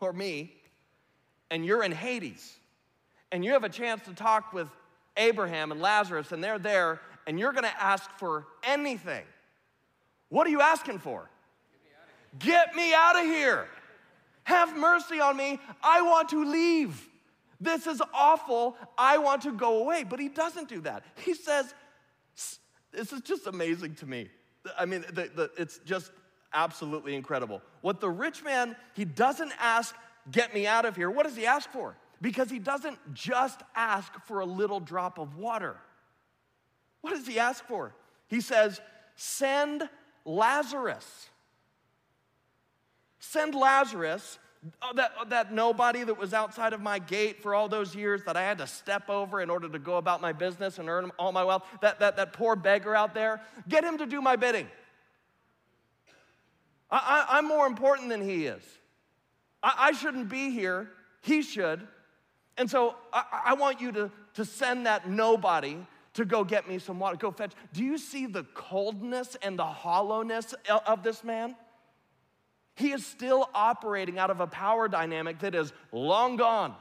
or 0.00 0.12
me, 0.12 0.52
and 1.50 1.64
you're 1.64 1.82
in 1.82 1.92
Hades, 1.92 2.58
and 3.30 3.44
you 3.44 3.52
have 3.52 3.64
a 3.64 3.68
chance 3.68 4.02
to 4.06 4.14
talk 4.14 4.52
with 4.52 4.68
Abraham 5.16 5.70
and 5.70 5.80
Lazarus, 5.80 6.32
and 6.32 6.42
they're 6.42 6.58
there, 6.58 7.00
and 7.26 7.38
you're 7.38 7.52
gonna 7.52 7.72
ask 7.78 8.10
for 8.18 8.46
anything, 8.64 9.24
what 10.28 10.46
are 10.46 10.50
you 10.50 10.60
asking 10.60 10.98
for? 10.98 11.28
Get 12.38 12.74
me 12.74 12.94
out 12.94 13.16
of 13.16 13.24
here. 13.24 13.66
Have 14.44 14.76
mercy 14.76 15.20
on 15.20 15.36
me. 15.36 15.60
I 15.82 16.02
want 16.02 16.30
to 16.30 16.44
leave. 16.44 17.08
This 17.60 17.86
is 17.86 18.02
awful. 18.12 18.76
I 18.98 19.18
want 19.18 19.42
to 19.42 19.52
go 19.52 19.80
away. 19.82 20.04
But 20.04 20.18
he 20.18 20.28
doesn't 20.28 20.68
do 20.68 20.80
that. 20.80 21.04
He 21.24 21.34
says, 21.34 21.74
This 22.92 23.12
is 23.12 23.22
just 23.22 23.46
amazing 23.46 23.94
to 23.96 24.06
me. 24.06 24.28
I 24.78 24.84
mean, 24.84 25.04
the, 25.08 25.30
the, 25.34 25.50
it's 25.56 25.78
just 25.78 26.12
absolutely 26.52 27.14
incredible. 27.14 27.62
What 27.80 28.00
the 28.00 28.10
rich 28.10 28.44
man, 28.44 28.76
he 28.94 29.04
doesn't 29.04 29.52
ask, 29.58 29.94
Get 30.30 30.54
me 30.54 30.68
out 30.68 30.84
of 30.84 30.94
here. 30.94 31.10
What 31.10 31.26
does 31.26 31.36
he 31.36 31.46
ask 31.46 31.68
for? 31.70 31.96
Because 32.20 32.48
he 32.48 32.60
doesn't 32.60 32.98
just 33.12 33.60
ask 33.74 34.12
for 34.26 34.38
a 34.38 34.44
little 34.44 34.78
drop 34.78 35.18
of 35.18 35.36
water. 35.36 35.76
What 37.00 37.10
does 37.10 37.26
he 37.26 37.40
ask 37.40 37.64
for? 37.64 37.92
He 38.28 38.40
says, 38.40 38.80
Send 39.16 39.88
Lazarus. 40.24 41.28
Send 43.18 43.54
Lazarus, 43.54 44.38
that, 44.94 45.12
uh, 45.20 45.24
that 45.24 45.52
nobody 45.52 46.04
that 46.04 46.16
was 46.16 46.32
outside 46.32 46.72
of 46.72 46.80
my 46.80 46.98
gate 46.98 47.42
for 47.42 47.54
all 47.54 47.68
those 47.68 47.94
years 47.94 48.22
that 48.24 48.36
I 48.36 48.42
had 48.42 48.58
to 48.58 48.66
step 48.66 49.10
over 49.10 49.40
in 49.40 49.50
order 49.50 49.68
to 49.68 49.78
go 49.78 49.96
about 49.96 50.20
my 50.20 50.32
business 50.32 50.78
and 50.78 50.88
earn 50.88 51.10
all 51.18 51.32
my 51.32 51.42
wealth, 51.42 51.64
that, 51.80 51.98
that, 51.98 52.16
that 52.16 52.32
poor 52.32 52.54
beggar 52.54 52.94
out 52.94 53.14
there, 53.14 53.40
get 53.68 53.82
him 53.82 53.98
to 53.98 54.06
do 54.06 54.20
my 54.20 54.36
bidding. 54.36 54.68
I, 56.90 57.38
am 57.38 57.48
more 57.48 57.66
important 57.66 58.10
than 58.10 58.20
he 58.20 58.46
is. 58.46 58.62
I, 59.62 59.74
I, 59.78 59.92
shouldn't 59.92 60.28
be 60.28 60.50
here, 60.50 60.90
he 61.22 61.40
should. 61.40 61.80
And 62.58 62.70
so 62.70 62.96
I, 63.12 63.24
I 63.46 63.54
want 63.54 63.80
you 63.80 63.90
to, 63.92 64.10
to 64.34 64.44
send 64.44 64.86
that 64.86 65.08
nobody 65.08 65.78
to 66.14 66.24
go 66.26 66.44
get 66.44 66.68
me 66.68 66.78
some 66.78 66.98
water, 66.98 67.16
go 67.16 67.30
fetch. 67.30 67.52
Do 67.72 67.82
you 67.82 67.96
see 67.96 68.26
the 68.26 68.44
coldness 68.54 69.36
and 69.42 69.58
the 69.58 69.64
hollowness 69.64 70.54
of 70.68 71.02
this 71.02 71.24
man? 71.24 71.56
He 72.74 72.92
is 72.92 73.04
still 73.04 73.48
operating 73.54 74.18
out 74.18 74.30
of 74.30 74.40
a 74.40 74.46
power 74.46 74.88
dynamic 74.88 75.40
that 75.40 75.54
is 75.54 75.72
long 75.92 76.36
gone. 76.36 76.74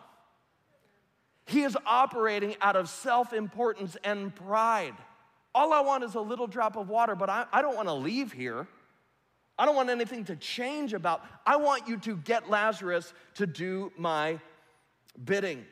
He 1.46 1.64
is 1.64 1.78
operating 1.86 2.56
out 2.62 2.76
of 2.76 2.88
self 2.88 3.34
importance 3.34 3.98
and 4.04 4.34
pride. 4.34 4.94
All 5.54 5.74
I 5.74 5.82
want 5.82 6.04
is 6.04 6.16
a 6.16 6.22
little 6.22 6.48
drop 6.48 6.78
of 6.78 6.88
water, 6.88 7.16
but 7.16 7.30
I, 7.30 7.46
I 7.52 7.62
don't 7.62 7.76
want 7.76 7.90
to 7.90 7.94
leave 7.94 8.32
here. 8.32 8.68
I 9.58 9.66
don't 9.66 9.76
want 9.76 9.90
anything 9.90 10.24
to 10.26 10.36
change 10.36 10.94
about. 10.94 11.26
I 11.46 11.58
want 11.58 11.88
you 11.88 11.98
to 11.98 12.16
get 12.18 12.50
Lazarus 12.50 13.14
to 13.36 13.46
do 13.46 13.92
my 13.98 14.40
bidding. 15.26 15.66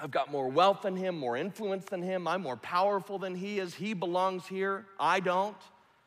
I've 0.00 0.10
got 0.10 0.30
more 0.30 0.48
wealth 0.48 0.82
than 0.82 0.96
him, 0.96 1.18
more 1.18 1.36
influence 1.36 1.84
than 1.84 2.02
him. 2.02 2.28
I'm 2.28 2.42
more 2.42 2.56
powerful 2.56 3.18
than 3.18 3.34
he 3.34 3.58
is. 3.58 3.74
He 3.74 3.94
belongs 3.94 4.46
here. 4.46 4.86
I 4.98 5.20
don't. 5.20 5.56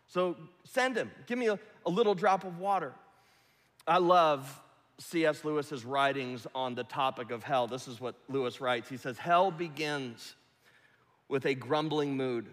So 0.08 0.38
send 0.64 0.96
him. 0.98 1.12
Give 1.28 1.38
me 1.38 1.48
a, 1.48 1.60
a 1.86 1.90
little 1.90 2.14
drop 2.14 2.44
of 2.44 2.60
water. 2.60 2.94
I 3.92 3.98
love 3.98 4.58
C.S. 5.00 5.44
Lewis's 5.44 5.84
writings 5.84 6.48
on 6.56 6.76
the 6.76 6.86
topic 6.86 7.30
of 7.30 7.44
hell. 7.44 7.68
This 7.68 7.90
is 7.90 8.00
what 8.00 8.16
Lewis 8.30 8.62
writes. 8.62 8.88
He 8.88 8.96
says, 8.96 9.18
Hell 9.18 9.52
begins 9.52 10.34
with 11.28 11.46
a 11.46 11.54
grumbling 11.54 12.16
mood, 12.16 12.48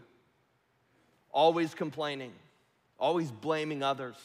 always 1.30 1.76
complaining, 1.76 2.32
always 2.98 3.30
blaming 3.30 3.84
others. 3.84 4.16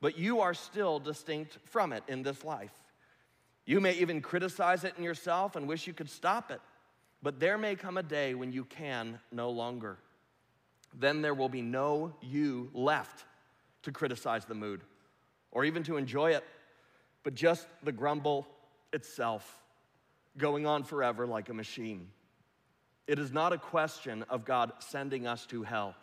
But 0.00 0.18
you 0.18 0.40
are 0.40 0.52
still 0.52 0.98
distinct 0.98 1.58
from 1.66 1.92
it 1.92 2.02
in 2.08 2.24
this 2.24 2.42
life. 2.42 2.74
You 3.64 3.80
may 3.80 3.92
even 3.92 4.20
criticize 4.20 4.82
it 4.82 4.94
in 4.98 5.04
yourself 5.04 5.54
and 5.54 5.68
wish 5.68 5.86
you 5.86 5.92
could 5.92 6.10
stop 6.10 6.50
it. 6.50 6.60
But 7.22 7.38
there 7.38 7.56
may 7.56 7.76
come 7.76 7.98
a 7.98 8.02
day 8.02 8.34
when 8.34 8.50
you 8.50 8.64
can 8.64 9.20
no 9.30 9.50
longer. 9.50 9.96
Then 10.92 11.22
there 11.22 11.34
will 11.34 11.48
be 11.48 11.62
no 11.62 12.16
you 12.20 12.68
left 12.74 13.24
to 13.84 13.92
criticize 13.92 14.44
the 14.44 14.56
mood 14.56 14.80
or 15.56 15.64
even 15.64 15.82
to 15.82 15.96
enjoy 15.96 16.32
it, 16.32 16.44
but 17.22 17.34
just 17.34 17.66
the 17.82 17.90
grumble 17.90 18.46
itself. 18.92 19.62
going 20.36 20.66
on 20.66 20.82
forever 20.82 21.26
like 21.26 21.48
a 21.48 21.54
machine. 21.54 22.08
It 23.06 23.18
is 23.18 23.32
not 23.32 23.54
a 23.54 23.58
question 23.58 24.22
of 24.28 24.44
God 24.44 24.70
sending 24.80 25.26
us 25.26 25.46
to 25.46 25.62
hell. 25.62 25.94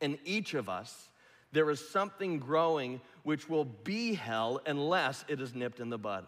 In 0.00 0.18
each 0.24 0.54
of 0.54 0.68
us, 0.68 1.10
there 1.52 1.70
is 1.70 1.88
something 1.90 2.40
growing 2.40 3.00
which 3.22 3.48
will 3.48 3.66
be 3.66 4.14
hell 4.14 4.60
unless 4.66 5.24
it 5.28 5.40
is 5.40 5.54
nipped 5.54 5.78
in 5.78 5.88
the 5.88 5.96
bud. 5.98 6.26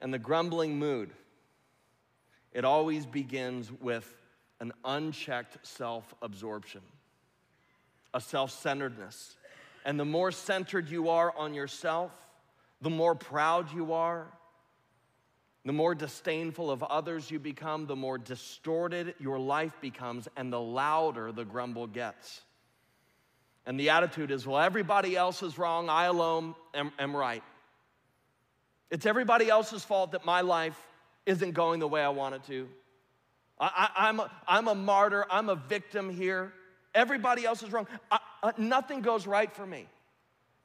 And 0.00 0.14
the 0.14 0.18
grumbling 0.18 0.78
mood, 0.78 1.10
it 2.54 2.64
always 2.64 3.04
begins 3.04 3.70
with 3.70 4.16
an 4.60 4.72
unchecked 4.82 5.58
self 5.66 6.14
absorption, 6.22 6.80
a 8.14 8.20
self 8.20 8.50
centeredness. 8.50 9.36
And 9.84 10.00
the 10.00 10.04
more 10.04 10.32
centered 10.32 10.88
you 10.88 11.10
are 11.10 11.36
on 11.36 11.52
yourself, 11.52 12.12
the 12.80 12.88
more 12.88 13.14
proud 13.14 13.72
you 13.74 13.92
are, 13.92 14.26
the 15.66 15.72
more 15.72 15.94
disdainful 15.94 16.70
of 16.70 16.82
others 16.82 17.30
you 17.30 17.38
become, 17.38 17.86
the 17.86 17.96
more 17.96 18.16
distorted 18.16 19.14
your 19.18 19.38
life 19.38 19.72
becomes, 19.80 20.28
and 20.36 20.52
the 20.52 20.60
louder 20.60 21.32
the 21.32 21.44
grumble 21.44 21.86
gets. 21.86 22.40
And 23.66 23.80
the 23.80 23.90
attitude 23.90 24.30
is, 24.30 24.46
well, 24.46 24.60
everybody 24.60 25.16
else 25.16 25.42
is 25.42 25.58
wrong, 25.58 25.88
I 25.88 26.04
alone 26.04 26.54
am, 26.74 26.92
am 26.98 27.16
right. 27.16 27.42
It's 28.90 29.06
everybody 29.06 29.48
else's 29.48 29.84
fault 29.84 30.12
that 30.12 30.24
my 30.24 30.42
life 30.42 30.78
isn't 31.26 31.52
going 31.52 31.80
the 31.80 31.88
way 31.88 32.02
I 32.02 32.10
want 32.10 32.34
it 32.34 32.44
to. 32.44 32.68
I, 33.58 34.08
am 34.08 34.20
a, 34.20 34.30
I'm 34.46 34.68
a 34.68 34.74
martyr, 34.74 35.24
I'm 35.30 35.48
a 35.48 35.54
victim 35.54 36.10
here. 36.10 36.52
Everybody 36.94 37.44
else 37.44 37.62
is 37.62 37.72
wrong. 37.72 37.86
I, 38.10 38.18
uh, 38.42 38.52
nothing 38.58 39.00
goes 39.00 39.26
right 39.26 39.52
for 39.52 39.66
me. 39.66 39.86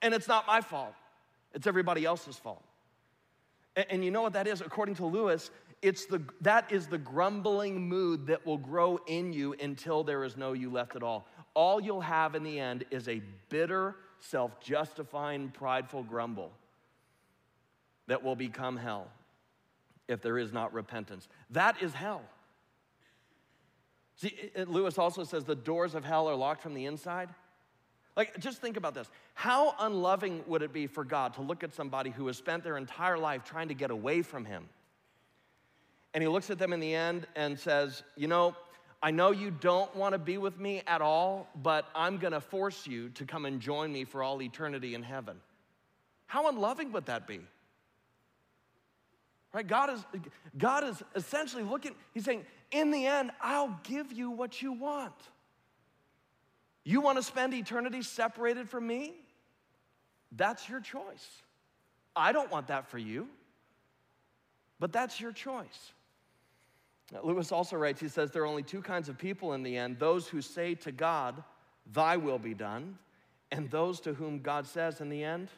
And 0.02 0.14
it's 0.14 0.28
not 0.28 0.48
my 0.48 0.62
fault, 0.62 0.94
it's 1.54 1.68
everybody 1.68 2.06
else's 2.06 2.38
fault. 2.38 2.64
And, 3.76 3.86
and 3.90 4.06
you 4.06 4.12
know 4.12 4.22
what 4.22 4.34
that 4.34 4.48
is? 4.48 4.62
According 4.62 4.96
to 4.96 5.06
Lewis, 5.06 5.52
it's 5.82 6.06
the, 6.06 6.22
that 6.42 6.72
is 6.72 6.88
the 6.88 6.98
grumbling 6.98 7.88
mood 7.88 8.28
that 8.28 8.46
will 8.46 8.58
grow 8.58 9.00
in 9.08 9.32
you 9.32 9.56
until 9.62 10.04
there 10.04 10.24
is 10.24 10.36
no 10.36 10.54
you 10.54 10.70
left 10.70 10.96
at 10.96 11.04
all. 11.04 11.26
All 11.54 11.80
you'll 11.82 12.02
have 12.02 12.36
in 12.36 12.44
the 12.44 12.60
end 12.60 12.86
is 12.92 13.08
a 13.08 13.22
bitter, 13.50 13.96
self 14.20 14.60
justifying, 14.60 15.50
prideful 15.50 16.04
grumble 16.04 16.52
that 18.08 18.24
will 18.24 18.36
become 18.36 18.76
hell 18.76 19.08
if 20.08 20.22
there 20.22 20.38
is 20.38 20.52
not 20.52 20.74
repentance. 20.74 21.28
That 21.52 21.82
is 21.82 21.94
hell. 21.94 22.24
See, 24.22 24.52
Lewis 24.68 24.98
also 24.98 25.24
says 25.24 25.46
the 25.46 25.56
doors 25.56 25.96
of 25.96 26.04
hell 26.04 26.28
are 26.30 26.36
locked 26.36 26.62
from 26.62 26.74
the 26.74 26.86
inside. 26.86 27.30
Like, 28.18 28.38
just 28.40 28.60
think 28.60 28.76
about 28.76 28.94
this. 28.94 29.10
How 29.34 29.74
unloving 29.80 30.44
would 30.46 30.62
it 30.62 30.74
be 30.74 30.88
for 30.88 31.06
God 31.06 31.36
to 31.36 31.42
look 31.42 31.64
at 31.64 31.74
somebody 31.74 32.10
who 32.10 32.28
has 32.28 32.36
spent 32.36 32.66
their 32.66 32.76
entire 32.76 33.18
life 33.18 33.46
trying 33.46 33.70
to 33.70 33.74
get 33.74 33.92
away 33.92 34.22
from 34.22 34.44
Him? 34.44 34.68
And 36.14 36.22
He 36.22 36.28
looks 36.28 36.50
at 36.50 36.60
them 36.60 36.74
in 36.74 36.82
the 36.82 36.94
end 36.94 37.28
and 37.38 37.58
says, 37.58 38.04
You 38.18 38.28
know, 38.28 38.58
I 39.02 39.12
know 39.12 39.32
you 39.32 39.52
don't 39.52 39.96
want 39.96 40.12
to 40.12 40.20
be 40.20 40.38
with 40.38 40.60
me 40.60 40.82
at 40.86 41.02
all, 41.02 41.48
but 41.56 41.88
I'm 41.96 42.18
going 42.18 42.34
to 42.34 42.42
force 42.42 42.86
you 42.86 43.08
to 43.12 43.24
come 43.24 43.46
and 43.46 43.62
join 43.62 43.94
me 43.94 44.04
for 44.04 44.22
all 44.22 44.42
eternity 44.42 44.96
in 44.96 45.04
heaven. 45.04 45.38
How 46.26 46.50
unloving 46.50 46.92
would 46.92 47.06
that 47.06 47.26
be? 47.26 47.40
Right? 49.54 49.66
God 49.66 49.92
is, 49.92 50.06
God 50.58 50.84
is 50.84 51.02
essentially 51.16 51.64
looking, 51.64 51.96
He's 52.14 52.26
saying, 52.26 52.46
in 52.72 52.92
the 52.92 53.06
end, 53.06 53.32
I'll 53.42 53.80
give 53.84 54.12
you 54.12 54.30
what 54.32 54.62
you 54.62 54.74
want. 54.74 55.14
You 56.84 57.02
want 57.02 57.18
to 57.18 57.24
spend 57.24 57.54
eternity 57.54 58.02
separated 58.02 58.70
from 58.70 58.88
me? 58.88 59.14
That's 60.32 60.70
your 60.70 60.80
choice. 60.80 61.28
I 62.16 62.32
don't 62.32 62.52
want 62.52 62.68
that 62.68 62.88
for 62.88 62.98
you, 62.98 63.28
but 64.80 64.92
that's 64.92 65.20
your 65.20 65.32
choice. 65.32 65.94
Now, 67.12 67.22
Lewis 67.24 67.52
also 67.52 67.76
writes, 67.76 68.00
he 68.00 68.08
says, 68.08 68.32
there 68.32 68.44
are 68.44 68.48
only 68.48 68.64
two 68.64 68.82
kinds 68.82 69.10
of 69.10 69.18
people 69.18 69.54
in 69.54 69.64
the 69.64 69.78
end 69.78 69.98
those 69.98 70.28
who 70.28 70.42
say 70.42 70.76
to 70.76 70.92
God, 70.92 71.44
Thy 71.92 72.18
will 72.18 72.38
be 72.38 72.54
done, 72.54 72.98
and 73.52 73.70
those 73.72 74.00
to 74.02 74.14
whom 74.14 74.40
God 74.40 74.68
says 74.68 75.02
in 75.02 75.10
the 75.10 75.24
end, 75.24 75.50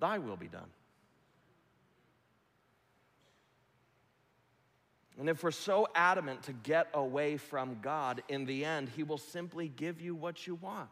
Thy 0.00 0.18
will 0.18 0.36
be 0.36 0.48
done. 0.48 0.68
And 5.18 5.28
if 5.28 5.42
we're 5.42 5.50
so 5.50 5.88
adamant 5.94 6.44
to 6.44 6.52
get 6.52 6.88
away 6.94 7.36
from 7.36 7.78
God, 7.82 8.22
in 8.28 8.44
the 8.44 8.64
end, 8.64 8.88
He 8.88 9.02
will 9.02 9.18
simply 9.18 9.68
give 9.68 10.00
you 10.00 10.14
what 10.14 10.46
you 10.46 10.54
want. 10.54 10.90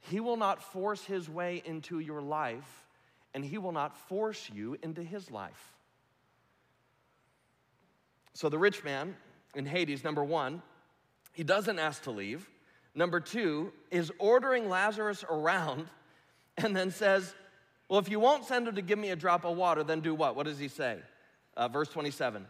He 0.00 0.20
will 0.20 0.36
not 0.36 0.62
force 0.62 1.02
His 1.02 1.28
way 1.28 1.62
into 1.64 1.98
your 1.98 2.20
life, 2.20 2.84
and 3.32 3.44
He 3.44 3.56
will 3.56 3.72
not 3.72 3.96
force 4.08 4.50
you 4.52 4.76
into 4.82 5.02
His 5.02 5.30
life. 5.30 5.72
So 8.34 8.50
the 8.50 8.58
rich 8.58 8.84
man 8.84 9.16
in 9.54 9.64
Hades, 9.64 10.04
number 10.04 10.22
one, 10.22 10.60
he 11.32 11.42
doesn't 11.44 11.78
ask 11.78 12.02
to 12.04 12.10
leave. 12.10 12.48
Number 12.94 13.20
two, 13.20 13.72
is 13.90 14.10
ordering 14.18 14.68
Lazarus 14.68 15.24
around 15.28 15.86
and 16.58 16.76
then 16.76 16.90
says, 16.90 17.34
Well, 17.88 17.98
if 17.98 18.10
you 18.10 18.20
won't 18.20 18.44
send 18.44 18.68
him 18.68 18.74
to 18.74 18.82
give 18.82 18.98
me 18.98 19.10
a 19.10 19.16
drop 19.16 19.44
of 19.44 19.56
water, 19.56 19.82
then 19.82 20.00
do 20.00 20.14
what? 20.14 20.36
What 20.36 20.46
does 20.46 20.58
he 20.58 20.68
say? 20.68 20.98
Uh, 21.56 21.68
verse 21.68 21.88
27 21.88 22.46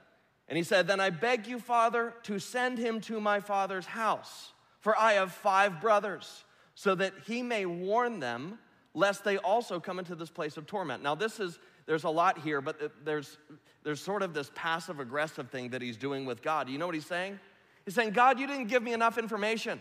and 0.49 0.57
he 0.57 0.63
said, 0.63 0.87
Then 0.87 1.01
I 1.01 1.11
beg 1.11 1.47
you, 1.47 1.59
Father, 1.59 2.15
to 2.25 2.39
send 2.39 2.79
him 2.79 3.01
to 3.03 3.21
my 3.21 3.41
father's 3.41 3.87
house, 3.87 4.53
for 4.81 4.99
I 4.99 5.15
have 5.15 5.33
five 5.33 5.81
brothers, 5.81 6.45
so 6.75 6.95
that 6.95 7.13
he 7.27 7.43
may 7.43 7.67
warn 7.67 8.21
them, 8.21 8.59
lest 8.95 9.25
they 9.25 9.39
also 9.39 9.81
come 9.81 9.99
into 9.99 10.15
this 10.15 10.31
place 10.31 10.57
of 10.57 10.67
torment. 10.67 11.03
Now, 11.03 11.15
this 11.15 11.41
is, 11.41 11.59
there's 11.87 12.05
a 12.05 12.11
lot 12.11 12.39
here, 12.39 12.61
but 12.61 12.93
there's, 13.05 13.39
there's 13.83 14.01
sort 14.01 14.23
of 14.23 14.35
this 14.35 14.51
passive 14.55 15.01
aggressive 15.01 15.51
thing 15.51 15.71
that 15.71 15.83
he's 15.83 15.97
doing 15.97 16.25
with 16.27 16.43
God. 16.43 16.69
You 16.69 16.79
know 16.79 16.87
what 16.87 16.95
he's 16.95 17.07
saying? 17.07 17.39
He's 17.85 17.95
saying, 17.95 18.11
God, 18.11 18.39
you 18.39 18.47
didn't 18.47 18.67
give 18.67 18.83
me 18.83 18.93
enough 18.93 19.19
information. 19.19 19.81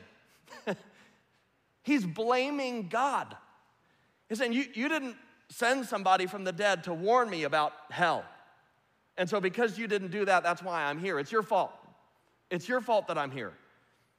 he's 1.83 2.05
blaming 2.05 2.87
God. 2.87 3.35
He's 4.29 4.37
saying, 4.37 4.53
you, 4.53 4.65
you 4.73 4.89
didn't 4.89 5.15
send 5.49 5.85
somebody 5.85 6.25
from 6.25 6.43
the 6.43 6.51
dead 6.51 6.83
to 6.85 6.93
warn 6.93 7.29
me 7.29 7.43
about 7.43 7.73
hell. 7.89 8.25
And 9.17 9.29
so, 9.29 9.39
because 9.39 9.77
you 9.77 9.87
didn't 9.87 10.11
do 10.11 10.25
that, 10.25 10.43
that's 10.43 10.61
why 10.61 10.83
I'm 10.83 10.99
here. 10.99 11.19
It's 11.19 11.31
your 11.31 11.43
fault. 11.43 11.71
It's 12.49 12.67
your 12.67 12.81
fault 12.81 13.07
that 13.07 13.17
I'm 13.17 13.31
here. 13.31 13.53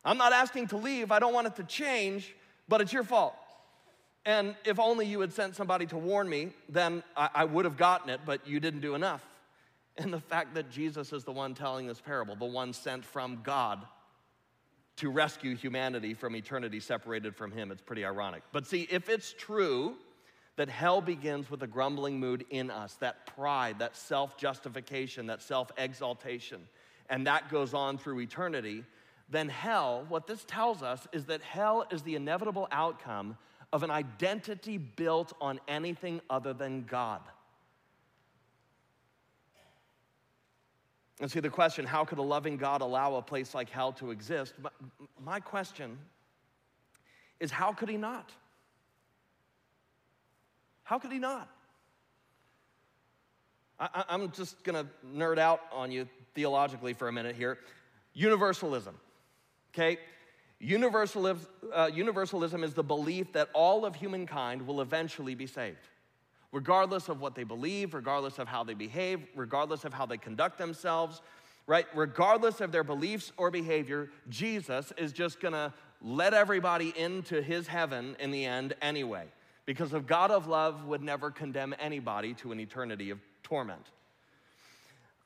I'm 0.04 0.18
not 0.18 0.32
asking 0.32 0.68
to 0.68 0.76
leave, 0.76 1.10
I 1.10 1.18
don't 1.18 1.34
want 1.34 1.48
it 1.48 1.56
to 1.56 1.64
change, 1.64 2.34
but 2.68 2.80
it's 2.80 2.92
your 2.92 3.02
fault. 3.02 3.34
And 4.24 4.54
if 4.64 4.78
only 4.78 5.06
you 5.06 5.20
had 5.20 5.32
sent 5.32 5.54
somebody 5.54 5.86
to 5.86 5.96
warn 5.96 6.28
me, 6.28 6.50
then 6.68 7.02
I, 7.16 7.28
I 7.34 7.44
would 7.44 7.64
have 7.64 7.76
gotten 7.76 8.10
it, 8.10 8.20
but 8.24 8.46
you 8.46 8.58
didn't 8.60 8.80
do 8.80 8.94
enough. 8.94 9.24
And 9.98 10.12
the 10.12 10.20
fact 10.20 10.54
that 10.54 10.70
Jesus 10.70 11.12
is 11.12 11.24
the 11.24 11.32
one 11.32 11.54
telling 11.54 11.86
this 11.86 12.00
parable, 12.00 12.36
the 12.36 12.44
one 12.44 12.72
sent 12.72 13.04
from 13.04 13.40
God 13.42 13.80
to 14.96 15.10
rescue 15.10 15.54
humanity 15.54 16.14
from 16.14 16.34
eternity 16.34 16.80
separated 16.80 17.36
from 17.36 17.52
Him, 17.52 17.70
it's 17.70 17.82
pretty 17.82 18.04
ironic. 18.04 18.42
But 18.52 18.66
see, 18.66 18.86
if 18.90 19.08
it's 19.08 19.32
true 19.32 19.96
that 20.56 20.68
hell 20.68 21.00
begins 21.00 21.50
with 21.50 21.62
a 21.62 21.66
grumbling 21.66 22.18
mood 22.18 22.44
in 22.50 22.70
us, 22.70 22.94
that 22.94 23.26
pride, 23.26 23.78
that 23.78 23.96
self 23.96 24.36
justification, 24.36 25.26
that 25.26 25.42
self 25.42 25.70
exaltation, 25.76 26.66
and 27.08 27.26
that 27.26 27.50
goes 27.50 27.74
on 27.74 27.98
through 27.98 28.20
eternity, 28.20 28.84
then 29.28 29.48
hell, 29.48 30.04
what 30.08 30.26
this 30.26 30.44
tells 30.44 30.82
us 30.82 31.06
is 31.12 31.26
that 31.26 31.42
hell 31.42 31.86
is 31.90 32.02
the 32.02 32.14
inevitable 32.14 32.68
outcome 32.70 33.36
of 33.72 33.82
an 33.82 33.90
identity 33.90 34.78
built 34.78 35.32
on 35.40 35.60
anything 35.68 36.20
other 36.30 36.52
than 36.52 36.84
God. 36.84 37.20
And 41.20 41.30
see 41.30 41.40
the 41.40 41.50
question 41.50 41.84
how 41.84 42.04
could 42.04 42.18
a 42.18 42.22
loving 42.22 42.56
God 42.56 42.82
allow 42.82 43.16
a 43.16 43.22
place 43.22 43.54
like 43.54 43.70
hell 43.70 43.92
to 43.94 44.10
exist? 44.10 44.54
My 45.22 45.40
question 45.40 45.98
is 47.40 47.50
how 47.50 47.72
could 47.72 47.88
he 47.88 47.96
not? 47.96 48.30
How 50.86 51.00
could 51.00 51.10
he 51.10 51.18
not? 51.18 51.48
I, 53.78 54.04
am 54.08 54.30
just 54.30 54.64
to 54.64 54.86
nerd 55.04 55.36
out 55.36 55.60
on 55.72 55.90
you 55.90 56.08
theologically 56.34 56.92
for 56.92 57.08
a 57.08 57.12
minute 57.12 57.34
here. 57.34 57.58
Universalism, 58.14 58.94
okay? 59.74 59.98
Universalism, 60.60 61.48
uh, 61.74 61.90
universalism 61.92 62.62
is 62.62 62.72
the 62.72 62.84
belief 62.84 63.32
that 63.32 63.48
all 63.52 63.84
of 63.84 63.96
humankind 63.96 64.64
will 64.64 64.80
eventually 64.80 65.34
be 65.34 65.48
saved, 65.48 65.88
regardless 66.52 67.08
of 67.08 67.20
what 67.20 67.34
they 67.34 67.44
believe, 67.44 67.92
regardless 67.92 68.38
of 68.38 68.46
how 68.46 68.62
they 68.62 68.74
behave, 68.74 69.26
regardless 69.34 69.84
of 69.84 69.92
how 69.92 70.06
they 70.06 70.16
conduct 70.16 70.56
themselves, 70.56 71.20
right? 71.66 71.86
Regardless 71.96 72.60
of 72.60 72.70
their 72.70 72.84
beliefs 72.84 73.32
or 73.36 73.50
behavior, 73.50 74.08
Jesus 74.28 74.92
is 74.96 75.12
just 75.12 75.40
gonna 75.40 75.74
let 76.00 76.32
everybody 76.32 76.94
into 76.96 77.42
his 77.42 77.66
heaven 77.66 78.14
in 78.20 78.30
the 78.30 78.44
end 78.44 78.74
anyway 78.80 79.26
because 79.66 79.92
a 79.92 80.00
God 80.00 80.30
of 80.30 80.46
love 80.46 80.86
would 80.86 81.02
never 81.02 81.30
condemn 81.30 81.74
anybody 81.78 82.34
to 82.34 82.52
an 82.52 82.60
eternity 82.60 83.10
of 83.10 83.18
torment. 83.42 83.84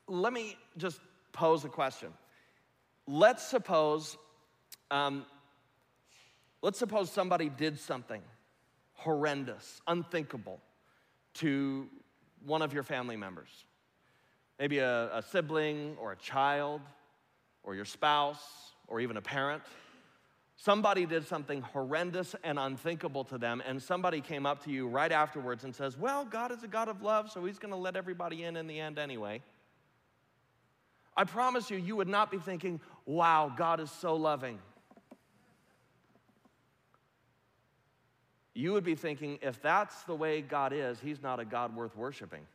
Let 0.07 0.33
me 0.33 0.57
just 0.77 0.99
pose 1.31 1.63
a 1.63 1.69
question. 1.69 2.09
Let's 3.07 3.47
suppose, 3.47 4.17
um, 4.89 5.25
let's 6.61 6.79
suppose 6.79 7.11
somebody 7.11 7.49
did 7.49 7.79
something 7.79 8.21
horrendous, 8.93 9.81
unthinkable 9.87 10.59
to 11.35 11.87
one 12.45 12.61
of 12.61 12.73
your 12.73 12.83
family 12.83 13.15
members, 13.15 13.49
maybe 14.59 14.79
a, 14.79 15.17
a 15.17 15.21
sibling 15.21 15.95
or 15.99 16.11
a 16.11 16.17
child 16.17 16.81
or 17.63 17.75
your 17.75 17.85
spouse 17.85 18.43
or 18.87 18.99
even 18.99 19.17
a 19.17 19.21
parent. 19.21 19.61
Somebody 20.63 21.07
did 21.07 21.25
something 21.25 21.63
horrendous 21.63 22.35
and 22.43 22.59
unthinkable 22.59 23.23
to 23.23 23.39
them, 23.39 23.63
and 23.65 23.81
somebody 23.81 24.21
came 24.21 24.45
up 24.45 24.63
to 24.65 24.69
you 24.69 24.87
right 24.87 25.11
afterwards 25.11 25.63
and 25.63 25.73
says, 25.73 25.97
Well, 25.97 26.23
God 26.23 26.51
is 26.51 26.61
a 26.61 26.67
God 26.67 26.87
of 26.87 27.01
love, 27.01 27.31
so 27.31 27.43
He's 27.43 27.57
gonna 27.57 27.75
let 27.75 27.95
everybody 27.95 28.43
in 28.43 28.55
in 28.55 28.67
the 28.67 28.79
end 28.79 28.99
anyway. 28.99 29.41
I 31.17 31.23
promise 31.23 31.71
you, 31.71 31.77
you 31.77 31.95
would 31.95 32.07
not 32.07 32.29
be 32.29 32.37
thinking, 32.37 32.79
Wow, 33.07 33.51
God 33.57 33.79
is 33.79 33.89
so 33.89 34.15
loving. 34.15 34.59
You 38.53 38.73
would 38.73 38.83
be 38.83 38.93
thinking, 38.93 39.39
if 39.41 39.59
that's 39.63 40.03
the 40.03 40.13
way 40.13 40.41
God 40.43 40.73
is, 40.73 40.99
He's 40.99 41.23
not 41.23 41.39
a 41.39 41.45
God 41.45 41.75
worth 41.75 41.95
worshiping. 41.95 42.45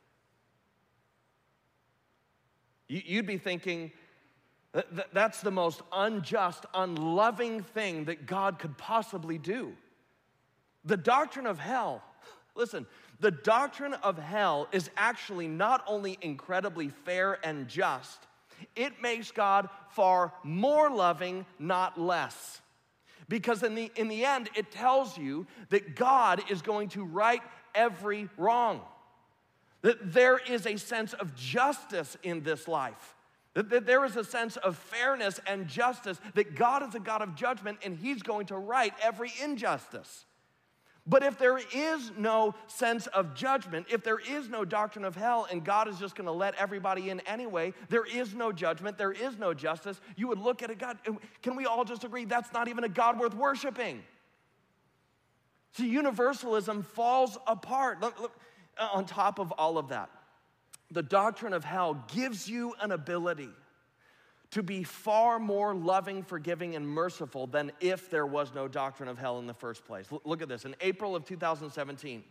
You'd 2.87 3.27
be 3.27 3.39
thinking, 3.39 3.91
that's 5.13 5.41
the 5.41 5.51
most 5.51 5.83
unjust, 5.93 6.67
unloving 6.75 7.63
thing 7.63 8.05
that 8.07 8.27
God 8.27 8.59
could 8.59 8.77
possibly 8.77 9.39
do. 9.39 9.73
The 10.85 10.97
doctrine 10.97 11.47
of 11.47 11.59
hell, 11.59 12.03
listen, 12.55 12.87
the 13.21 13.31
doctrine 13.31 13.95
of 13.95 14.19
hell 14.19 14.69
is 14.73 14.91
actually 14.97 15.49
not 15.49 15.83
only 15.87 16.19
incredibly 16.21 16.91
fair 16.91 17.39
and 17.45 17.69
just, 17.69 18.27
it 18.75 19.01
makes 19.03 19.31
God 19.31 19.69
far 19.91 20.33
more 20.43 20.91
loving, 20.91 21.47
not 21.59 21.99
less. 21.99 22.61
Because 23.29 23.63
in 23.63 23.75
the, 23.75 23.91
in 23.97 24.09
the 24.09 24.25
end, 24.25 24.51
it 24.55 24.71
tells 24.71 25.19
you 25.19 25.47
that 25.71 25.97
God 25.97 26.43
is 26.51 26.63
going 26.63 26.91
to 26.91 27.05
right 27.05 27.43
every 27.75 28.29
wrong. 28.37 28.81
That 29.83 30.13
there 30.13 30.39
is 30.39 30.67
a 30.67 30.77
sense 30.77 31.13
of 31.13 31.35
justice 31.35 32.17
in 32.23 32.43
this 32.43 32.69
life. 32.69 33.16
That, 33.57 33.71
that 33.71 33.87
there 33.87 34.05
is 34.05 34.17
a 34.17 34.25
sense 34.25 34.59
of 34.59 34.77
fairness 34.77 35.41
and 35.47 35.67
justice, 35.67 36.21
that 36.35 36.55
God 36.55 36.87
is 36.87 36.95
a 36.95 37.01
God 37.01 37.23
of 37.23 37.35
judgment 37.35 37.79
and 37.83 37.97
He's 37.97 38.23
going 38.23 38.45
to 38.49 38.57
right 38.57 38.93
every 39.03 39.33
injustice. 39.43 40.27
But 41.07 41.23
if 41.23 41.39
there 41.39 41.59
is 41.75 42.13
no 42.19 42.55
sense 42.67 43.07
of 43.07 43.35
judgment, 43.35 43.87
if 43.91 44.05
there 44.05 44.19
is 44.19 44.51
no 44.51 44.67
doctrine 44.67 45.07
of 45.07 45.17
hell 45.17 45.47
and 45.51 45.65
God 45.65 45.89
is 45.89 45.99
just 45.99 46.17
going 46.17 46.27
to 46.27 46.33
let 46.33 46.55
everybody 46.57 47.09
in 47.09 47.21
anyway, 47.21 47.73
there 47.89 48.05
is 48.05 48.35
no 48.35 48.53
judgment, 48.53 48.99
there 48.99 49.13
is 49.13 49.39
no 49.39 49.55
justice, 49.55 50.03
you 50.17 50.29
would 50.29 50.39
look 50.39 50.63
at 50.63 50.71
a 50.71 50.75
God. 50.75 50.99
Can 51.43 51.57
we 51.57 51.65
all 51.65 51.87
just 51.87 52.05
agree 52.05 52.27
that's 52.27 52.53
not 52.53 52.69
even 52.69 52.85
a 52.85 52.91
God 52.91 53.19
worth 53.19 53.35
worshiping? 53.35 54.03
See, 55.73 55.89
universalism 55.89 56.83
falls 56.83 57.39
apart. 57.47 58.03
Look, 58.03 58.21
look, 58.21 58.39
uh, 58.77 58.91
on 58.93 59.07
top 59.07 59.39
of 59.39 59.51
all 59.53 59.79
of 59.79 59.89
that, 59.89 60.11
the 60.91 61.03
doctrine 61.03 61.53
of 61.53 61.65
hell 61.65 62.05
gives 62.09 62.49
you 62.49 62.75
an 62.81 62.93
ability 62.93 63.51
to 64.53 64.63
be 64.63 64.85
far 64.85 65.39
more 65.39 65.75
loving, 65.75 66.23
forgiving, 66.23 66.77
and 66.77 66.89
merciful 66.89 67.47
than 67.47 67.73
if 67.81 68.11
there 68.11 68.27
was 68.27 68.55
no 68.55 68.69
doctrine 68.69 69.09
of 69.09 69.19
hell 69.19 69.39
in 69.39 69.47
the 69.47 69.55
first 69.55 69.85
place. 69.85 70.07
Look 70.25 70.41
at 70.41 70.49
this. 70.49 70.65
In 70.65 70.77
April 70.81 71.17
of 71.17 71.25
2017, 71.25 72.23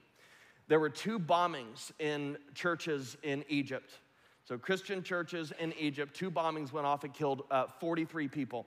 there 0.67 0.79
were 0.79 0.89
two 0.89 1.19
bombings 1.19 1.91
in 1.99 2.37
churches 2.53 3.17
in 3.23 3.43
Egypt. 3.49 3.99
So, 4.45 4.57
Christian 4.57 5.03
churches 5.03 5.51
in 5.59 5.73
Egypt, 5.79 6.15
two 6.15 6.31
bombings 6.31 6.71
went 6.71 6.85
off 6.85 7.03
and 7.03 7.13
killed 7.13 7.43
uh, 7.51 7.65
43 7.79 8.27
people. 8.27 8.65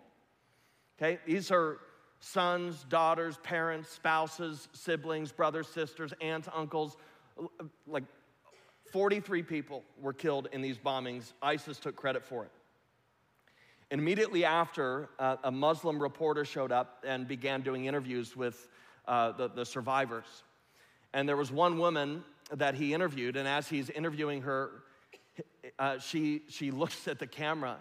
Okay, 1.00 1.18
these 1.24 1.50
are 1.50 1.78
sons, 2.20 2.84
daughters, 2.88 3.38
parents, 3.42 3.88
spouses, 3.88 4.68
siblings, 4.72 5.32
brothers, 5.32 5.68
sisters, 5.68 6.12
aunts, 6.20 6.48
uncles. 6.54 6.96
Like 7.86 8.04
43 8.92 9.42
people 9.42 9.84
were 10.00 10.12
killed 10.12 10.48
in 10.52 10.62
these 10.62 10.78
bombings. 10.78 11.32
ISIS 11.42 11.78
took 11.78 11.96
credit 11.96 12.24
for 12.24 12.44
it. 12.44 12.50
And 13.90 14.00
immediately 14.00 14.44
after, 14.44 15.08
uh, 15.18 15.36
a 15.44 15.50
Muslim 15.50 16.00
reporter 16.00 16.44
showed 16.44 16.72
up 16.72 17.04
and 17.06 17.26
began 17.26 17.62
doing 17.62 17.86
interviews 17.86 18.36
with 18.36 18.68
uh, 19.06 19.32
the, 19.32 19.48
the 19.48 19.64
survivors. 19.64 20.26
And 21.14 21.28
there 21.28 21.36
was 21.36 21.50
one 21.50 21.78
woman 21.78 22.22
that 22.52 22.74
he 22.74 22.92
interviewed, 22.92 23.36
and 23.36 23.48
as 23.48 23.68
he's 23.68 23.88
interviewing 23.88 24.42
her, 24.42 24.70
uh, 25.78 25.98
she, 25.98 26.42
she 26.48 26.70
looks 26.82 27.08
at 27.08 27.18
the 27.18 27.26
camera 27.26 27.78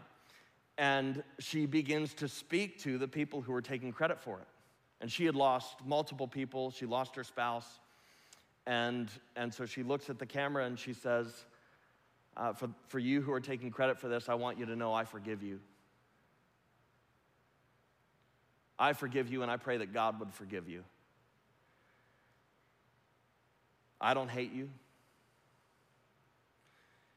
and 0.78 1.24
she 1.40 1.66
begins 1.66 2.14
to 2.14 2.28
speak 2.28 2.80
to 2.80 2.98
the 2.98 3.08
people 3.08 3.42
who 3.42 3.52
were 3.52 3.62
taking 3.62 3.92
credit 3.92 4.20
for 4.20 4.38
it. 4.40 4.48
And 5.02 5.12
she 5.12 5.26
had 5.26 5.36
lost 5.36 5.76
multiple 5.86 6.28
people, 6.28 6.72
she 6.72 6.86
lost 6.86 7.16
her 7.16 7.24
spouse. 7.24 7.80
And, 8.68 9.10
and 9.36 9.52
so 9.52 9.66
she 9.66 9.82
looks 9.82 10.10
at 10.10 10.20
the 10.20 10.26
camera 10.26 10.66
and 10.66 10.78
she 10.78 10.94
says, 10.94 11.46
uh, 12.36 12.54
for, 12.54 12.70
for 12.90 13.00
you 13.00 13.22
who 13.22 13.32
are 13.32 13.40
taking 13.40 13.72
credit 13.72 13.98
for 13.98 14.10
this, 14.10 14.30
I 14.30 14.36
want 14.36 14.60
you 14.60 14.66
to 14.68 14.76
know 14.76 14.94
I 14.94 15.06
forgive 15.06 15.42
you. 15.42 15.60
I 18.78 18.94
forgive 18.94 19.32
you, 19.32 19.42
and 19.42 19.50
I 19.50 19.58
pray 19.58 19.78
that 19.78 19.92
God 19.92 20.20
would 20.20 20.32
forgive 20.32 20.70
you. 20.70 20.84
I 24.00 24.14
don't 24.14 24.30
hate 24.30 24.54
you. 24.54 24.70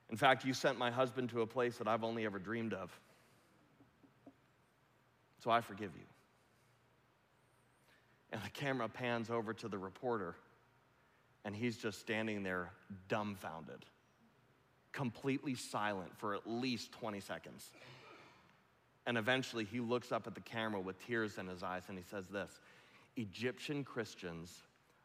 In 0.08 0.16
fact, 0.16 0.44
you 0.44 0.54
sent 0.54 0.78
my 0.78 0.90
husband 0.90 1.28
to 1.30 1.42
a 1.42 1.46
place 1.46 1.76
that 1.76 1.86
I've 1.86 2.02
only 2.02 2.24
ever 2.24 2.38
dreamed 2.38 2.72
of. 2.72 2.90
So 5.44 5.50
I 5.50 5.60
forgive 5.60 5.90
you. 5.94 6.06
And 8.32 8.40
the 8.42 8.50
camera 8.50 8.88
pans 8.88 9.28
over 9.28 9.52
to 9.52 9.68
the 9.68 9.76
reporter, 9.76 10.34
and 11.44 11.55
he's 11.55 11.76
just 11.76 12.00
standing 12.00 12.42
there 12.42 12.70
dumbfounded, 13.09 13.85
completely 14.92 15.55
silent 15.55 16.11
for 16.18 16.35
at 16.35 16.46
least 16.46 16.92
20 16.92 17.20
seconds. 17.20 17.70
And 19.07 19.16
eventually 19.16 19.64
he 19.64 19.81
looks 19.81 20.12
up 20.12 20.26
at 20.26 20.35
the 20.35 20.40
camera 20.40 20.81
with 20.81 21.05
tears 21.07 21.38
in 21.38 21.46
his 21.46 21.62
eyes 21.62 21.83
and 21.88 21.96
he 21.96 22.05
says 22.11 22.26
this 22.29 22.61
Egyptian 23.16 23.85
Christians 23.85 24.55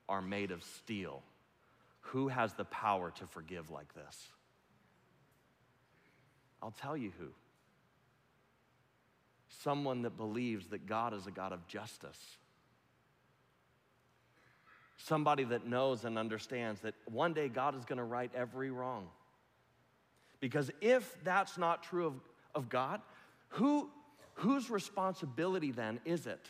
are 0.07 0.21
made 0.21 0.51
of 0.51 0.63
steel. 0.63 1.23
Who 2.01 2.27
has 2.27 2.53
the 2.53 2.65
power 2.65 3.11
to 3.11 3.25
forgive 3.25 3.71
like 3.71 3.93
this? 3.95 4.27
I'll 6.61 6.71
tell 6.71 6.95
you 6.95 7.11
who. 7.19 7.29
Someone 9.63 10.03
that 10.03 10.17
believes 10.17 10.67
that 10.67 10.85
God 10.85 11.13
is 11.13 11.25
a 11.25 11.31
God 11.31 11.51
of 11.51 11.67
justice. 11.67 12.37
Somebody 14.97 15.43
that 15.45 15.67
knows 15.67 16.05
and 16.05 16.17
understands 16.17 16.81
that 16.81 16.95
one 17.05 17.33
day 17.33 17.49
God 17.49 17.75
is 17.75 17.85
going 17.85 17.97
to 17.97 18.03
right 18.03 18.31
every 18.33 18.71
wrong. 18.71 19.07
Because 20.39 20.71
if 20.81 21.17
that's 21.23 21.57
not 21.57 21.83
true 21.83 22.07
of, 22.07 22.13
of 22.53 22.69
God, 22.69 23.01
who, 23.49 23.89
whose 24.35 24.69
responsibility 24.69 25.71
then 25.71 25.99
is 26.05 26.27
it 26.27 26.47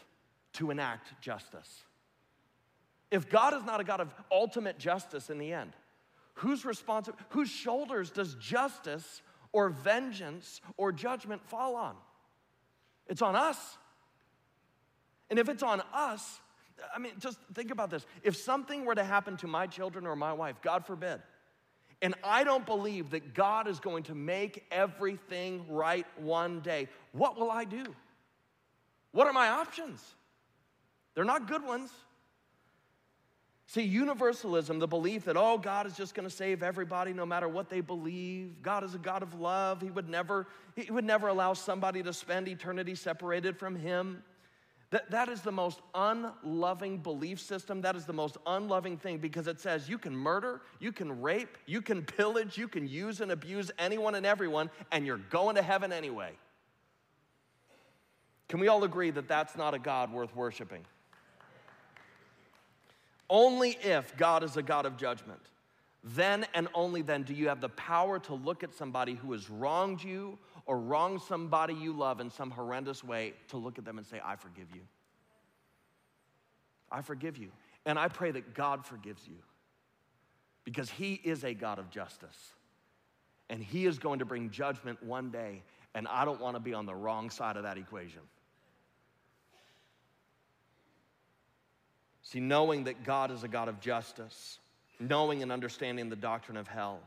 to 0.54 0.72
enact 0.72 1.20
justice? 1.22 1.84
If 3.12 3.30
God 3.30 3.54
is 3.54 3.64
not 3.64 3.80
a 3.80 3.84
God 3.84 4.02
of 4.02 4.14
ultimate 4.32 4.78
justice 4.78 5.30
in 5.30 5.38
the 5.38 5.54
end, 5.54 5.72
whose 6.36 6.66
responsibility, 6.66 7.24
whose 7.30 7.50
shoulders 7.50 8.12
does 8.12 8.36
justice 8.36 9.22
or 9.52 9.70
vengeance 9.70 10.62
or 10.78 10.92
judgment 10.92 11.44
fall 11.46 11.76
on? 11.76 11.96
It's 13.08 13.22
on 13.22 13.36
us. 13.36 13.78
And 15.30 15.40
if 15.40 15.50
it's 15.50 15.64
on 15.64 15.82
us, 15.94 16.40
I 16.94 17.00
mean, 17.00 17.14
just 17.20 17.38
think 17.54 17.72
about 17.72 17.90
this. 17.90 18.06
If 18.24 18.36
something 18.36 18.86
were 18.86 18.96
to 18.96 19.04
happen 19.04 19.38
to 19.38 19.48
my 19.48 19.68
children 19.68 20.06
or 20.06 20.16
my 20.16 20.34
wife, 20.34 20.56
God 20.62 20.86
forbid, 20.86 21.22
and 22.02 22.16
I 22.24 22.44
don't 22.44 22.66
believe 22.66 23.12
that 23.12 23.34
God 23.34 23.68
is 23.68 23.80
going 23.80 24.04
to 24.04 24.16
make 24.16 24.66
everything 24.72 25.66
right 25.70 26.06
one 26.18 26.60
day. 26.60 26.88
What 27.14 27.40
will 27.40 27.50
I 27.50 27.64
do? 27.64 27.84
What 29.12 29.28
are 29.28 29.34
my 29.34 29.48
options? 29.50 30.04
They're 31.14 31.24
not 31.24 31.48
good 31.48 31.64
ones. 31.64 31.90
See, 33.68 33.82
universalism, 33.82 34.78
the 34.78 34.88
belief 34.88 35.26
that, 35.26 35.38
oh, 35.38 35.58
God 35.58 35.88
is 35.88 35.98
just 35.98 36.14
going 36.14 36.28
to 36.30 36.36
save 36.36 36.62
everybody 36.62 37.14
no 37.14 37.26
matter 37.26 37.50
what 37.50 37.70
they 37.70 37.82
believe. 37.82 38.62
God 38.62 38.84
is 38.84 38.94
a 38.94 39.00
God 39.00 39.24
of 39.24 39.34
love. 39.40 39.82
He 39.82 39.90
would 39.90 40.08
never, 40.08 40.46
he 40.76 40.92
would 40.92 41.06
never 41.06 41.30
allow 41.30 41.54
somebody 41.54 42.04
to 42.04 42.14
spend 42.14 42.48
eternity 42.48 42.94
separated 42.94 43.58
from 43.58 43.76
Him. 43.76 44.22
That, 44.96 45.12
that 45.12 45.28
is 45.28 45.42
the 45.42 45.52
most 45.52 45.82
unloving 45.94 47.00
belief 47.00 47.42
system. 47.42 47.82
That 47.82 47.98
is 47.98 48.06
the 48.06 48.14
most 48.14 48.38
unloving 48.48 48.96
thing 48.96 49.18
because 49.18 49.46
it 49.46 49.60
says 49.60 49.90
you 49.90 49.98
can 49.98 50.16
murder, 50.16 50.62
you 50.80 50.94
can 50.94 51.22
rape, 51.22 51.58
you 51.66 51.82
can 51.82 52.02
pillage, 52.02 52.58
you 52.58 52.70
can 52.70 52.88
use 52.88 53.20
and 53.20 53.30
abuse 53.30 53.70
anyone 53.78 54.16
and 54.16 54.26
everyone, 54.26 54.70
and 54.94 55.06
you're 55.06 55.18
going 55.18 55.58
to 55.58 55.62
heaven 55.62 55.92
anyway. 55.92 56.32
Can 58.48 58.62
we 58.62 58.70
all 58.70 58.86
agree 58.86 59.12
that 59.12 59.28
that's 59.28 59.58
not 59.58 59.74
a 59.74 59.80
God 59.80 60.14
worth 60.14 60.34
worshiping? 60.34 60.86
Only 63.30 63.78
if 63.82 64.16
God 64.16 64.46
is 64.46 64.56
a 64.56 64.64
God 64.64 64.86
of 64.86 64.96
judgment, 64.96 65.42
then 66.06 66.46
and 66.54 66.70
only 66.74 67.02
then 67.02 67.24
do 67.24 67.34
you 67.34 67.50
have 67.50 67.60
the 67.60 67.68
power 67.68 68.18
to 68.20 68.34
look 68.34 68.64
at 68.64 68.74
somebody 68.74 69.16
who 69.16 69.34
has 69.34 69.50
wronged 69.50 70.02
you 70.02 70.38
or 70.66 70.80
wrong 70.80 71.20
somebody 71.20 71.74
you 71.74 71.94
love 71.94 72.20
in 72.20 72.30
some 72.30 72.52
horrendous 72.52 73.04
way, 73.04 73.34
to 73.50 73.58
look 73.58 73.78
at 73.78 73.86
them 73.86 73.98
and 73.98 74.08
say, 74.08 74.20
I 74.24 74.36
forgive 74.36 74.72
you. 74.74 74.82
I 76.92 77.02
forgive 77.02 77.38
you. 77.38 77.52
And 77.86 78.00
I 78.00 78.08
pray 78.08 78.32
that 78.32 78.54
God 78.54 78.86
forgives 78.86 79.28
you. 79.28 79.38
because 80.66 80.90
He 80.90 81.14
is 81.14 81.44
a 81.46 81.54
God 81.54 81.80
of 81.80 81.90
justice. 81.90 82.38
And 83.50 83.64
He 83.64 83.86
is 83.86 84.00
going 84.00 84.20
to 84.20 84.26
bring 84.26 84.50
judgment 84.50 85.02
one 85.02 85.30
day, 85.30 85.62
and 85.94 86.08
I 86.08 86.26
don't 86.26 86.42
want 86.42 86.56
to 86.56 86.60
be 86.60 86.74
on 86.74 86.86
the 86.86 86.96
wrong 86.96 87.30
side 87.30 87.56
of 87.56 87.64
that 87.64 87.78
equation. 87.78 88.22
See, 92.24 92.40
knowing 92.40 92.86
that 92.86 93.04
God 93.04 93.30
is 93.30 93.44
a 93.44 93.48
God 93.48 93.70
of 93.70 93.80
justice, 93.80 94.58
knowing 95.00 95.44
and 95.44 95.52
understanding 95.52 96.10
the 96.10 96.16
doctrine 96.16 96.58
of 96.58 96.68
hell, 96.68 97.00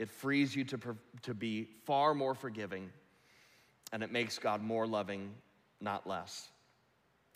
it 0.00 0.08
frees 0.08 0.56
you 0.56 0.64
to, 0.64 0.78
to 1.22 1.34
be 1.34 1.68
far 1.84 2.14
more 2.14 2.34
forgiving 2.34 2.90
and 3.92 4.02
it 4.02 4.10
makes 4.10 4.38
God 4.38 4.62
more 4.62 4.86
loving, 4.86 5.30
not 5.78 6.06
less. 6.06 6.48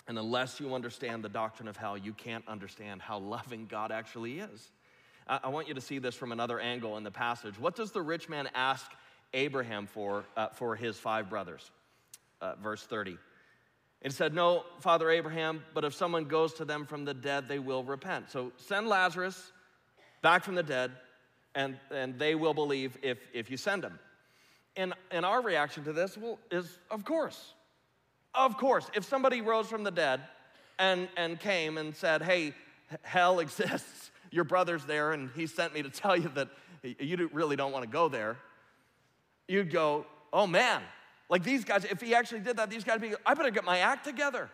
And 0.08 0.18
unless 0.18 0.60
you 0.60 0.74
understand 0.74 1.22
the 1.22 1.28
doctrine 1.28 1.68
of 1.68 1.76
hell, 1.76 1.98
you 1.98 2.14
can't 2.14 2.46
understand 2.48 3.02
how 3.02 3.18
loving 3.18 3.66
God 3.66 3.92
actually 3.92 4.40
is. 4.40 4.70
I 5.26 5.48
want 5.48 5.68
you 5.68 5.74
to 5.74 5.80
see 5.80 5.98
this 5.98 6.14
from 6.14 6.32
another 6.32 6.58
angle 6.58 6.96
in 6.96 7.04
the 7.04 7.10
passage. 7.10 7.58
What 7.58 7.76
does 7.76 7.92
the 7.92 8.00
rich 8.00 8.30
man 8.30 8.48
ask 8.54 8.90
Abraham 9.34 9.86
for, 9.86 10.24
uh, 10.34 10.48
for 10.48 10.74
his 10.74 10.98
five 10.98 11.28
brothers? 11.28 11.70
Uh, 12.40 12.54
verse 12.62 12.82
30. 12.84 13.18
It 14.00 14.12
said, 14.12 14.32
No, 14.32 14.64
Father 14.80 15.10
Abraham, 15.10 15.62
but 15.74 15.84
if 15.84 15.92
someone 15.92 16.24
goes 16.24 16.54
to 16.54 16.64
them 16.64 16.86
from 16.86 17.04
the 17.04 17.14
dead, 17.14 17.46
they 17.46 17.58
will 17.58 17.84
repent. 17.84 18.30
So 18.30 18.52
send 18.56 18.88
Lazarus 18.88 19.52
back 20.22 20.44
from 20.44 20.54
the 20.54 20.62
dead, 20.62 20.92
and, 21.54 21.76
and 21.90 22.18
they 22.18 22.34
will 22.34 22.54
believe 22.54 22.98
if, 23.02 23.18
if 23.32 23.50
you 23.50 23.56
send 23.56 23.82
them. 23.82 23.98
And, 24.76 24.94
and 25.10 25.24
our 25.24 25.40
reaction 25.40 25.84
to 25.84 25.92
this 25.92 26.16
well, 26.18 26.38
is, 26.50 26.78
of 26.90 27.04
course. 27.04 27.54
Of 28.34 28.56
course. 28.56 28.90
If 28.94 29.04
somebody 29.04 29.40
rose 29.40 29.68
from 29.68 29.84
the 29.84 29.90
dead 29.90 30.20
and, 30.78 31.08
and 31.16 31.38
came 31.38 31.78
and 31.78 31.94
said, 31.94 32.22
Hey, 32.22 32.54
hell 33.02 33.38
exists, 33.40 34.10
your 34.30 34.44
brother's 34.44 34.84
there, 34.84 35.12
and 35.12 35.30
he 35.34 35.46
sent 35.46 35.74
me 35.74 35.82
to 35.82 35.90
tell 35.90 36.16
you 36.16 36.30
that 36.34 36.48
you 36.82 37.30
really 37.32 37.56
don't 37.56 37.72
want 37.72 37.84
to 37.84 37.90
go 37.90 38.08
there, 38.08 38.36
you'd 39.46 39.70
go, 39.70 40.06
Oh 40.32 40.46
man, 40.46 40.82
like 41.28 41.44
these 41.44 41.64
guys, 41.64 41.84
if 41.84 42.00
he 42.00 42.14
actually 42.14 42.40
did 42.40 42.56
that, 42.56 42.68
these 42.68 42.84
guys 42.84 43.00
be, 43.00 43.14
I 43.24 43.34
better 43.34 43.50
get 43.50 43.64
my 43.64 43.78
act 43.78 44.04
together. 44.04 44.50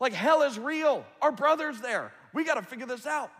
Like 0.00 0.12
hell 0.12 0.42
is 0.42 0.58
real. 0.58 1.04
Our 1.22 1.32
brother's 1.32 1.80
there. 1.80 2.12
We 2.32 2.44
got 2.44 2.54
to 2.54 2.62
figure 2.62 2.86
this 2.86 3.06
out. 3.06 3.30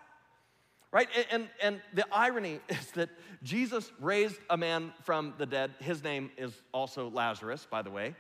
Right? 0.91 1.09
And, 1.15 1.27
and, 1.31 1.49
and 1.63 1.81
the 1.93 2.07
irony 2.13 2.61
is 2.69 2.91
that 2.93 3.11
Jesus 3.43 3.93
raised 4.01 4.41
a 4.51 4.57
man 4.57 4.93
from 5.03 5.35
the 5.39 5.47
dead. 5.47 5.73
His 5.81 6.03
name 6.03 6.31
is 6.37 6.53
also 6.73 7.11
Lazarus, 7.11 7.67
by 7.71 7.83
the 7.83 7.91
way. 7.91 8.15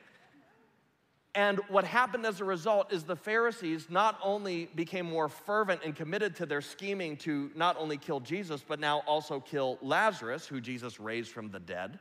And 1.34 1.60
what 1.68 1.84
happened 1.84 2.26
as 2.26 2.40
a 2.40 2.44
result 2.44 2.92
is 2.92 3.04
the 3.04 3.14
Pharisees 3.14 3.88
not 3.88 4.18
only 4.24 4.66
became 4.74 5.06
more 5.06 5.28
fervent 5.28 5.82
and 5.84 5.94
committed 5.94 6.34
to 6.36 6.46
their 6.46 6.60
scheming 6.60 7.16
to 7.18 7.50
not 7.54 7.76
only 7.78 7.96
kill 7.96 8.18
Jesus, 8.18 8.64
but 8.66 8.80
now 8.80 9.04
also 9.06 9.38
kill 9.38 9.78
Lazarus, 9.80 10.46
who 10.46 10.60
Jesus 10.60 10.98
raised 10.98 11.30
from 11.30 11.50
the 11.50 11.60
dead. 11.60 12.00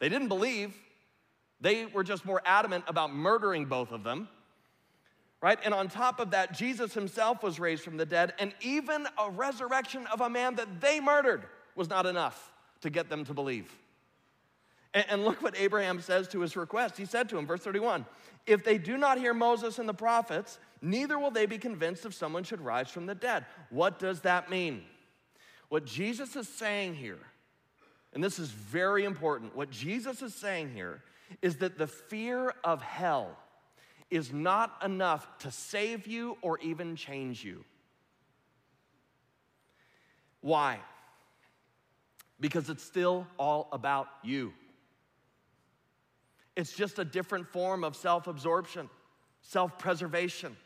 They 0.00 0.08
didn't 0.08 0.28
believe, 0.28 0.74
they 1.60 1.86
were 1.86 2.04
just 2.04 2.24
more 2.24 2.42
adamant 2.44 2.84
about 2.88 3.14
murdering 3.14 3.66
both 3.66 3.92
of 3.92 4.02
them. 4.04 4.28
Right? 5.42 5.58
And 5.64 5.74
on 5.74 5.88
top 5.88 6.20
of 6.20 6.30
that, 6.30 6.56
Jesus 6.56 6.94
himself 6.94 7.42
was 7.42 7.58
raised 7.58 7.82
from 7.82 7.96
the 7.96 8.06
dead, 8.06 8.32
and 8.38 8.54
even 8.60 9.08
a 9.18 9.28
resurrection 9.28 10.06
of 10.12 10.20
a 10.20 10.30
man 10.30 10.54
that 10.54 10.80
they 10.80 11.00
murdered 11.00 11.42
was 11.74 11.90
not 11.90 12.06
enough 12.06 12.52
to 12.82 12.90
get 12.90 13.08
them 13.08 13.24
to 13.24 13.34
believe. 13.34 13.76
And, 14.94 15.04
and 15.08 15.24
look 15.24 15.42
what 15.42 15.58
Abraham 15.58 16.00
says 16.00 16.28
to 16.28 16.40
his 16.40 16.56
request. 16.56 16.96
He 16.96 17.04
said 17.04 17.28
to 17.30 17.38
him, 17.38 17.46
verse 17.46 17.60
31 17.60 18.06
If 18.46 18.62
they 18.62 18.78
do 18.78 18.96
not 18.96 19.18
hear 19.18 19.34
Moses 19.34 19.78
and 19.78 19.88
the 19.88 19.94
prophets, 19.94 20.58
neither 20.80 21.18
will 21.18 21.30
they 21.30 21.46
be 21.46 21.58
convinced 21.58 22.06
if 22.06 22.14
someone 22.14 22.44
should 22.44 22.60
rise 22.60 22.88
from 22.88 23.06
the 23.06 23.14
dead. 23.14 23.44
What 23.70 23.98
does 23.98 24.20
that 24.20 24.50
mean? 24.50 24.82
What 25.68 25.86
Jesus 25.86 26.36
is 26.36 26.48
saying 26.48 26.94
here, 26.94 27.18
and 28.12 28.22
this 28.22 28.38
is 28.38 28.50
very 28.50 29.04
important, 29.04 29.56
what 29.56 29.70
Jesus 29.70 30.22
is 30.22 30.34
saying 30.34 30.70
here 30.70 31.02
is 31.40 31.56
that 31.56 31.78
the 31.78 31.86
fear 31.86 32.54
of 32.62 32.82
hell 32.82 33.38
is 34.12 34.30
not 34.30 34.76
enough 34.84 35.26
to 35.38 35.50
save 35.50 36.06
you 36.06 36.36
or 36.42 36.58
even 36.58 36.96
change 36.96 37.42
you. 37.42 37.64
Why? 40.42 40.78
Because 42.38 42.68
it's 42.68 42.84
still 42.84 43.26
all 43.38 43.70
about 43.72 44.08
you. 44.22 44.52
It's 46.56 46.72
just 46.72 46.98
a 46.98 47.06
different 47.06 47.48
form 47.48 47.84
of 47.84 47.96
self 47.96 48.26
absorption, 48.26 48.90
self 49.40 49.78
preservation. 49.78 50.56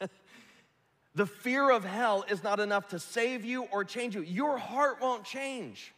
the 1.14 1.26
fear 1.26 1.70
of 1.70 1.84
hell 1.84 2.24
is 2.28 2.42
not 2.42 2.58
enough 2.58 2.88
to 2.88 2.98
save 2.98 3.44
you 3.44 3.68
or 3.70 3.84
change 3.84 4.16
you. 4.16 4.22
Your 4.22 4.58
heart 4.58 4.96
won't 5.00 5.22
change 5.22 5.94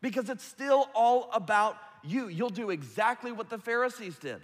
because 0.00 0.28
it's 0.28 0.44
still 0.44 0.88
all 0.96 1.30
about 1.32 1.76
you. 2.02 2.26
You'll 2.26 2.50
do 2.50 2.70
exactly 2.70 3.30
what 3.30 3.50
the 3.50 3.58
Pharisees 3.58 4.18
did. 4.18 4.40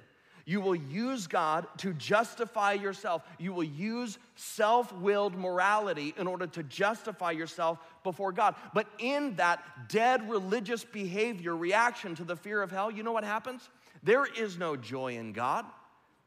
You 0.49 0.61
will 0.61 0.77
use 0.77 1.27
God 1.27 1.67
to 1.79 1.93
justify 1.93 2.75
yourself. 2.75 3.23
You 3.37 3.53
will 3.53 3.65
use 3.65 4.17
self 4.37 4.93
willed 4.93 5.37
morality 5.37 6.15
in 6.17 6.29
order 6.29 6.47
to 6.47 6.63
justify 6.63 7.33
yourself 7.33 7.81
before 8.05 8.31
God. 8.31 8.55
But 8.73 8.87
in 9.01 9.35
that 9.37 9.89
dead 9.89 10.31
religious 10.31 10.85
behavior 10.85 11.57
reaction 11.57 12.15
to 12.15 12.25
the 12.25 12.37
fear 12.37 12.63
of 12.63 12.71
hell, 12.71 12.93
you 12.93 13.03
know 13.03 13.11
what 13.11 13.25
happens? 13.25 13.69
There 14.05 14.25
is 14.25 14.57
no 14.57 14.77
joy 14.77 15.17
in 15.17 15.33
God, 15.33 15.67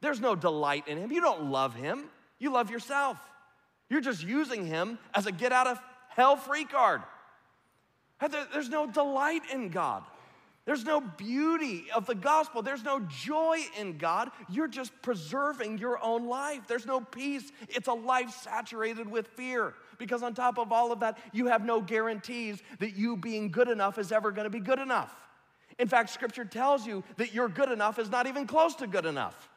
there's 0.01 0.19
no 0.19 0.36
delight 0.36 0.89
in 0.89 0.97
Him. 0.97 1.13
You 1.13 1.21
don't 1.21 1.45
love 1.49 1.73
Him, 1.73 2.03
you 2.39 2.51
love 2.51 2.69
yourself. 2.69 3.17
You're 3.89 4.01
just 4.01 4.21
using 4.21 4.65
Him 4.65 4.99
as 5.15 5.27
a 5.27 5.32
get 5.32 5.53
out 5.53 5.65
of 5.65 5.79
hell 6.10 6.36
free 6.36 6.65
card. 6.65 7.01
There's 8.51 8.69
no 8.69 8.86
delight 8.86 9.43
in 9.51 9.69
God. 9.69 10.03
There's 10.69 10.86
no 10.86 11.01
beauty 11.01 11.86
of 11.95 12.05
the 12.05 12.13
gospel. 12.13 12.62
There's 12.62 12.84
no 12.84 12.99
joy 12.99 13.58
in 13.79 13.97
God. 13.97 14.29
You're 14.47 14.67
just 14.67 14.91
preserving 15.01 15.79
your 15.79 15.99
own 16.03 16.27
life. 16.27 16.67
There's 16.67 16.86
no 16.86 17.01
peace. 17.01 17.51
It's 17.69 17.88
a 17.88 17.93
life 17.93 18.29
saturated 18.29 19.10
with 19.10 19.29
fear. 19.29 19.73
Because 19.97 20.21
on 20.21 20.36
top 20.36 20.60
of 20.60 20.71
all 20.71 20.91
of 20.91 20.99
that, 20.99 21.17
you 21.34 21.47
have 21.47 21.65
no 21.65 21.82
guarantees 21.82 22.62
that 22.77 22.95
you 22.95 23.17
being 23.17 23.49
good 23.49 23.67
enough 23.67 23.97
is 23.97 24.12
ever 24.12 24.29
going 24.29 24.43
to 24.43 24.51
be 24.51 24.60
good 24.60 24.77
enough. 24.77 25.12
In 25.79 25.88
fact, 25.88 26.12
scripture 26.12 26.45
tells 26.45 26.86
you 26.86 27.03
that 27.17 27.34
your 27.34 27.49
good 27.49 27.71
enough 27.71 27.97
is 27.97 28.12
not 28.12 28.27
even 28.27 28.45
close 28.45 28.75
to 28.75 28.86
good 28.86 29.08
enough. 29.08 29.49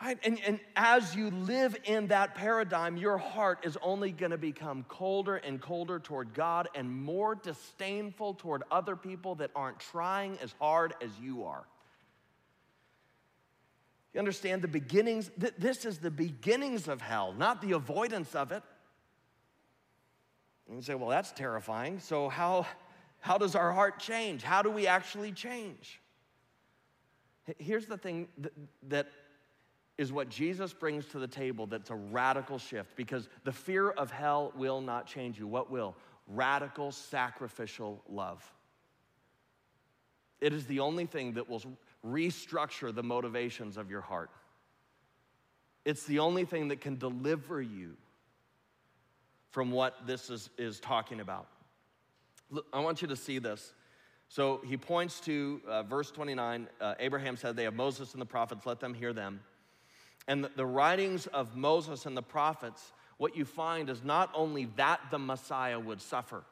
Right? 0.00 0.18
And, 0.24 0.38
and 0.46 0.60
as 0.76 1.16
you 1.16 1.30
live 1.30 1.74
in 1.84 2.08
that 2.08 2.34
paradigm, 2.34 2.98
your 2.98 3.16
heart 3.16 3.60
is 3.64 3.78
only 3.80 4.12
going 4.12 4.30
to 4.30 4.38
become 4.38 4.84
colder 4.88 5.36
and 5.36 5.60
colder 5.60 5.98
toward 5.98 6.34
God 6.34 6.68
and 6.74 6.90
more 6.90 7.34
disdainful 7.34 8.34
toward 8.34 8.62
other 8.70 8.94
people 8.94 9.36
that 9.36 9.50
aren't 9.56 9.80
trying 9.80 10.36
as 10.42 10.54
hard 10.60 10.92
as 11.00 11.10
you 11.20 11.44
are. 11.44 11.64
You 14.12 14.18
understand 14.18 14.60
the 14.60 14.68
beginnings? 14.68 15.30
Th- 15.40 15.54
this 15.58 15.86
is 15.86 15.98
the 15.98 16.10
beginnings 16.10 16.88
of 16.88 17.00
hell, 17.00 17.32
not 17.32 17.62
the 17.62 17.72
avoidance 17.72 18.34
of 18.34 18.52
it. 18.52 18.62
And 20.68 20.76
you 20.76 20.82
say, 20.82 20.94
well, 20.94 21.08
that's 21.08 21.32
terrifying. 21.32 22.00
So, 22.00 22.28
how, 22.28 22.66
how 23.20 23.38
does 23.38 23.54
our 23.54 23.72
heart 23.72 23.98
change? 23.98 24.42
How 24.42 24.62
do 24.62 24.70
we 24.70 24.86
actually 24.86 25.32
change? 25.32 26.00
Here's 27.58 27.86
the 27.86 27.96
thing 27.96 28.28
that, 28.38 28.52
that 28.88 29.08
is 29.98 30.12
what 30.12 30.28
Jesus 30.28 30.72
brings 30.72 31.06
to 31.06 31.18
the 31.18 31.26
table 31.26 31.66
that's 31.66 31.90
a 31.90 31.94
radical 31.94 32.58
shift 32.58 32.94
because 32.96 33.28
the 33.44 33.52
fear 33.52 33.90
of 33.90 34.10
hell 34.10 34.52
will 34.54 34.80
not 34.80 35.06
change 35.06 35.38
you. 35.38 35.46
What 35.46 35.70
will? 35.70 35.96
Radical 36.28 36.92
sacrificial 36.92 38.02
love. 38.08 38.44
It 40.40 40.52
is 40.52 40.66
the 40.66 40.80
only 40.80 41.06
thing 41.06 41.34
that 41.34 41.48
will 41.48 41.62
restructure 42.04 42.94
the 42.94 43.02
motivations 43.02 43.76
of 43.78 43.90
your 43.90 44.02
heart. 44.02 44.30
It's 45.84 46.04
the 46.04 46.18
only 46.18 46.44
thing 46.44 46.68
that 46.68 46.80
can 46.80 46.96
deliver 46.96 47.62
you 47.62 47.96
from 49.50 49.70
what 49.70 50.06
this 50.06 50.28
is, 50.28 50.50
is 50.58 50.78
talking 50.80 51.20
about. 51.20 51.46
Look, 52.50 52.66
I 52.72 52.80
want 52.80 53.00
you 53.00 53.08
to 53.08 53.16
see 53.16 53.38
this. 53.38 53.72
So 54.28 54.60
he 54.66 54.76
points 54.76 55.20
to 55.20 55.60
uh, 55.66 55.82
verse 55.84 56.10
29. 56.10 56.68
Uh, 56.80 56.94
Abraham 56.98 57.36
said, 57.36 57.56
They 57.56 57.64
have 57.64 57.74
Moses 57.74 58.12
and 58.12 58.20
the 58.20 58.26
prophets, 58.26 58.66
let 58.66 58.80
them 58.80 58.92
hear 58.92 59.12
them. 59.12 59.40
And 60.28 60.48
the, 60.56 60.66
writings 60.66 61.26
of 61.28 61.56
Moses 61.56 62.04
and 62.06 62.16
the 62.16 62.22
prophets, 62.22 62.92
what 63.16 63.36
you 63.36 63.44
find 63.44 63.88
is 63.88 64.02
not 64.02 64.30
only 64.34 64.66
that 64.76 65.00
the 65.10 65.18
Messiah 65.18 65.78
would 65.78 66.00
suffer, 66.00 66.42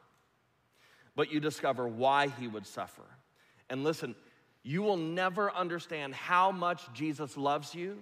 but 1.16 1.32
you 1.32 1.40
discover 1.40 1.88
why 1.88 2.28
he 2.28 2.46
would 2.46 2.66
suffer. 2.66 3.02
And 3.68 3.82
listen, 3.82 4.14
you 4.62 4.82
will 4.82 4.96
never 4.96 5.52
understand 5.52 6.14
how 6.14 6.52
much 6.52 6.82
Jesus 6.92 7.36
loves 7.36 7.74
you 7.74 7.98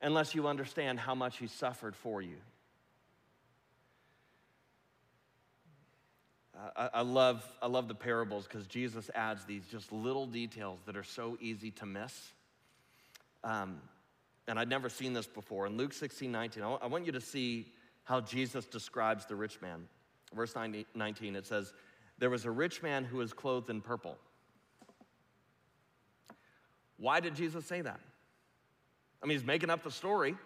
unless 0.00 0.34
you 0.34 0.46
understand 0.46 0.98
how 0.98 1.14
much 1.14 1.38
he 1.38 1.46
suffered 1.46 1.94
for 1.96 2.22
you. 2.22 2.36
I, 6.76 6.90
I 6.94 7.02
love, 7.02 7.44
I 7.60 7.66
love 7.66 7.88
the 7.88 7.94
parables 7.94 8.46
because 8.46 8.66
Jesus 8.66 9.10
adds 9.14 9.44
these 9.44 9.64
just 9.70 9.92
little 9.92 10.26
details 10.26 10.80
that 10.86 10.96
are 10.96 11.04
so 11.04 11.36
easy 11.40 11.70
to 11.72 11.86
miss. 11.86 12.32
Um, 13.42 13.80
and 14.48 14.58
I'd 14.58 14.68
never 14.68 14.88
seen 14.88 15.12
this 15.12 15.26
before. 15.26 15.66
In 15.66 15.76
Luke 15.76 15.92
16, 15.92 16.30
19, 16.30 16.62
I 16.62 16.86
want 16.86 17.06
you 17.06 17.12
to 17.12 17.20
see 17.20 17.72
how 18.04 18.20
Jesus 18.20 18.66
describes 18.66 19.26
the 19.26 19.36
rich 19.36 19.60
man. 19.60 19.86
Verse 20.34 20.54
19, 20.54 21.36
it 21.36 21.46
says, 21.46 21.72
There 22.18 22.30
was 22.30 22.44
a 22.44 22.50
rich 22.50 22.82
man 22.82 23.04
who 23.04 23.18
was 23.18 23.32
clothed 23.32 23.70
in 23.70 23.80
purple. 23.80 24.18
Why 26.96 27.20
did 27.20 27.34
Jesus 27.34 27.66
say 27.66 27.80
that? 27.80 28.00
I 29.22 29.26
mean, 29.26 29.36
he's 29.36 29.46
making 29.46 29.70
up 29.70 29.82
the 29.82 29.90
story. 29.90 30.36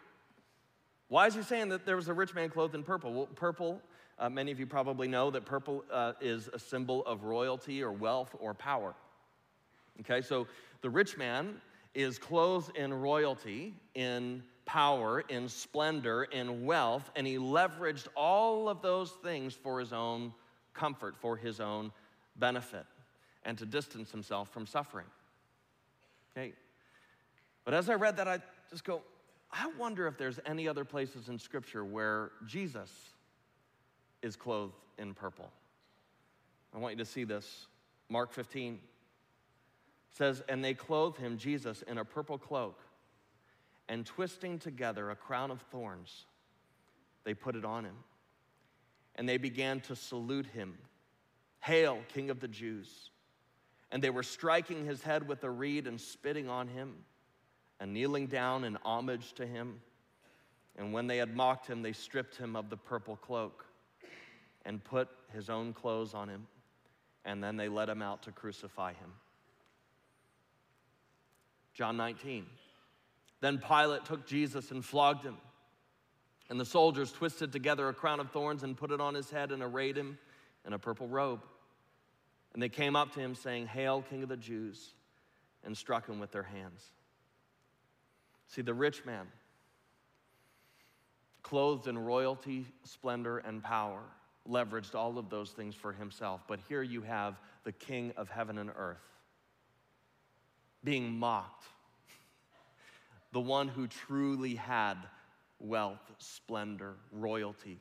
Why 1.08 1.26
is 1.26 1.34
he 1.34 1.42
saying 1.42 1.68
that 1.68 1.86
there 1.86 1.96
was 1.96 2.08
a 2.08 2.14
rich 2.14 2.34
man 2.34 2.50
clothed 2.50 2.74
in 2.74 2.82
purple? 2.82 3.12
Well, 3.12 3.26
purple, 3.26 3.80
uh, 4.18 4.28
many 4.28 4.50
of 4.50 4.58
you 4.58 4.66
probably 4.66 5.08
know 5.08 5.30
that 5.30 5.44
purple 5.44 5.84
uh, 5.90 6.14
is 6.20 6.48
a 6.52 6.58
symbol 6.58 7.04
of 7.06 7.24
royalty 7.24 7.82
or 7.82 7.92
wealth 7.92 8.34
or 8.38 8.54
power. 8.54 8.94
Okay, 10.00 10.20
so 10.20 10.46
the 10.82 10.90
rich 10.90 11.16
man 11.16 11.60
is 11.96 12.18
clothed 12.18 12.76
in 12.76 12.92
royalty, 12.92 13.74
in 13.94 14.42
power, 14.66 15.20
in 15.30 15.48
splendor, 15.48 16.24
in 16.24 16.66
wealth, 16.66 17.10
and 17.16 17.26
he 17.26 17.36
leveraged 17.38 18.06
all 18.14 18.68
of 18.68 18.82
those 18.82 19.12
things 19.22 19.54
for 19.54 19.80
his 19.80 19.94
own 19.94 20.34
comfort, 20.74 21.16
for 21.16 21.38
his 21.38 21.58
own 21.58 21.90
benefit, 22.36 22.84
and 23.46 23.56
to 23.56 23.64
distance 23.64 24.10
himself 24.10 24.50
from 24.50 24.66
suffering. 24.66 25.06
Okay? 26.36 26.52
But 27.64 27.72
as 27.72 27.88
I 27.88 27.94
read 27.94 28.18
that, 28.18 28.28
I 28.28 28.40
just 28.68 28.84
go, 28.84 29.00
I 29.50 29.72
wonder 29.78 30.06
if 30.06 30.18
there's 30.18 30.38
any 30.44 30.68
other 30.68 30.84
places 30.84 31.30
in 31.30 31.38
Scripture 31.38 31.82
where 31.82 32.32
Jesus 32.46 32.90
is 34.20 34.36
clothed 34.36 34.74
in 34.98 35.14
purple. 35.14 35.50
I 36.74 36.78
want 36.78 36.92
you 36.92 36.98
to 36.98 37.10
see 37.10 37.24
this. 37.24 37.68
Mark 38.10 38.34
15 38.34 38.80
says, 40.16 40.42
And 40.48 40.64
they 40.64 40.74
clothed 40.74 41.18
him, 41.18 41.36
Jesus, 41.36 41.82
in 41.82 41.98
a 41.98 42.04
purple 42.04 42.38
cloak, 42.38 42.80
and 43.88 44.04
twisting 44.04 44.58
together 44.58 45.10
a 45.10 45.16
crown 45.16 45.50
of 45.50 45.60
thorns, 45.70 46.24
they 47.24 47.34
put 47.34 47.54
it 47.54 47.64
on 47.64 47.84
him. 47.84 47.96
And 49.16 49.28
they 49.28 49.36
began 49.36 49.80
to 49.82 49.96
salute 49.96 50.46
him 50.46 50.76
Hail, 51.60 51.98
King 52.14 52.30
of 52.30 52.40
the 52.40 52.48
Jews! 52.48 53.10
And 53.90 54.02
they 54.02 54.10
were 54.10 54.22
striking 54.22 54.84
his 54.84 55.02
head 55.02 55.26
with 55.26 55.42
a 55.44 55.50
reed 55.50 55.86
and 55.86 56.00
spitting 56.00 56.48
on 56.48 56.68
him 56.68 56.94
and 57.80 57.92
kneeling 57.92 58.26
down 58.26 58.64
in 58.64 58.78
homage 58.84 59.32
to 59.34 59.46
him. 59.46 59.80
And 60.76 60.92
when 60.92 61.06
they 61.06 61.18
had 61.18 61.34
mocked 61.34 61.66
him, 61.66 61.82
they 61.82 61.92
stripped 61.92 62.36
him 62.36 62.56
of 62.56 62.68
the 62.68 62.76
purple 62.76 63.16
cloak 63.16 63.64
and 64.64 64.82
put 64.82 65.08
his 65.32 65.48
own 65.48 65.72
clothes 65.72 66.14
on 66.14 66.28
him. 66.28 66.46
And 67.24 67.42
then 67.42 67.56
they 67.56 67.68
led 67.68 67.88
him 67.88 68.02
out 68.02 68.22
to 68.24 68.32
crucify 68.32 68.92
him. 68.92 69.12
John 71.76 71.98
19. 71.98 72.46
Then 73.42 73.58
Pilate 73.58 74.06
took 74.06 74.26
Jesus 74.26 74.70
and 74.70 74.82
flogged 74.82 75.22
him. 75.22 75.36
And 76.48 76.58
the 76.58 76.64
soldiers 76.64 77.12
twisted 77.12 77.52
together 77.52 77.88
a 77.88 77.92
crown 77.92 78.18
of 78.18 78.30
thorns 78.30 78.62
and 78.62 78.76
put 78.76 78.90
it 78.90 79.00
on 79.00 79.14
his 79.14 79.30
head 79.30 79.52
and 79.52 79.62
arrayed 79.62 79.96
him 79.96 80.18
in 80.66 80.72
a 80.72 80.78
purple 80.78 81.06
robe. 81.06 81.40
And 82.54 82.62
they 82.62 82.70
came 82.70 82.96
up 82.96 83.12
to 83.12 83.20
him, 83.20 83.34
saying, 83.34 83.66
Hail, 83.66 84.02
King 84.08 84.22
of 84.22 84.30
the 84.30 84.38
Jews, 84.38 84.94
and 85.64 85.76
struck 85.76 86.08
him 86.08 86.18
with 86.18 86.32
their 86.32 86.44
hands. 86.44 86.82
See, 88.46 88.62
the 88.62 88.72
rich 88.72 89.04
man, 89.04 89.26
clothed 91.42 91.88
in 91.88 91.98
royalty, 91.98 92.64
splendor, 92.84 93.38
and 93.38 93.62
power, 93.62 94.00
leveraged 94.48 94.94
all 94.94 95.18
of 95.18 95.28
those 95.28 95.50
things 95.50 95.74
for 95.74 95.92
himself. 95.92 96.40
But 96.48 96.60
here 96.68 96.82
you 96.82 97.02
have 97.02 97.38
the 97.64 97.72
king 97.72 98.14
of 98.16 98.30
heaven 98.30 98.56
and 98.56 98.70
earth 98.74 99.15
being 100.86 101.18
mocked, 101.18 101.64
the 103.32 103.40
one 103.40 103.66
who 103.66 103.88
truly 103.88 104.54
had 104.54 104.94
wealth, 105.58 106.00
splendor, 106.18 106.94
royalty, 107.10 107.80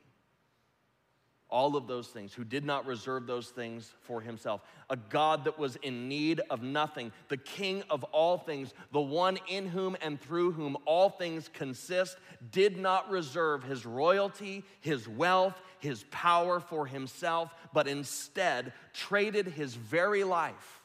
all 1.47 1.77
of 1.77 1.87
those 1.87 2.07
things, 2.07 2.33
who 2.33 2.43
did 2.43 2.65
not 2.65 2.87
reserve 2.87 3.27
those 3.27 3.49
things 3.49 3.93
for 4.01 4.19
himself. 4.19 4.61
A 4.89 4.97
God 4.97 5.45
that 5.45 5.59
was 5.59 5.75
in 5.77 6.09
need 6.09 6.41
of 6.49 6.63
nothing, 6.63 7.11
the 7.29 7.37
King 7.37 7.83
of 7.91 8.03
all 8.05 8.39
things, 8.39 8.73
the 8.91 8.99
one 8.99 9.37
in 9.47 9.67
whom 9.67 9.95
and 10.01 10.19
through 10.19 10.53
whom 10.53 10.75
all 10.85 11.11
things 11.11 11.47
consist, 11.53 12.17
did 12.51 12.75
not 12.75 13.09
reserve 13.11 13.63
his 13.63 13.85
royalty, 13.85 14.63
his 14.81 15.07
wealth, 15.07 15.61
his 15.77 16.03
power 16.09 16.59
for 16.59 16.87
himself, 16.87 17.53
but 17.71 17.87
instead 17.87 18.73
traded 18.93 19.45
his 19.45 19.75
very 19.75 20.23
life 20.23 20.81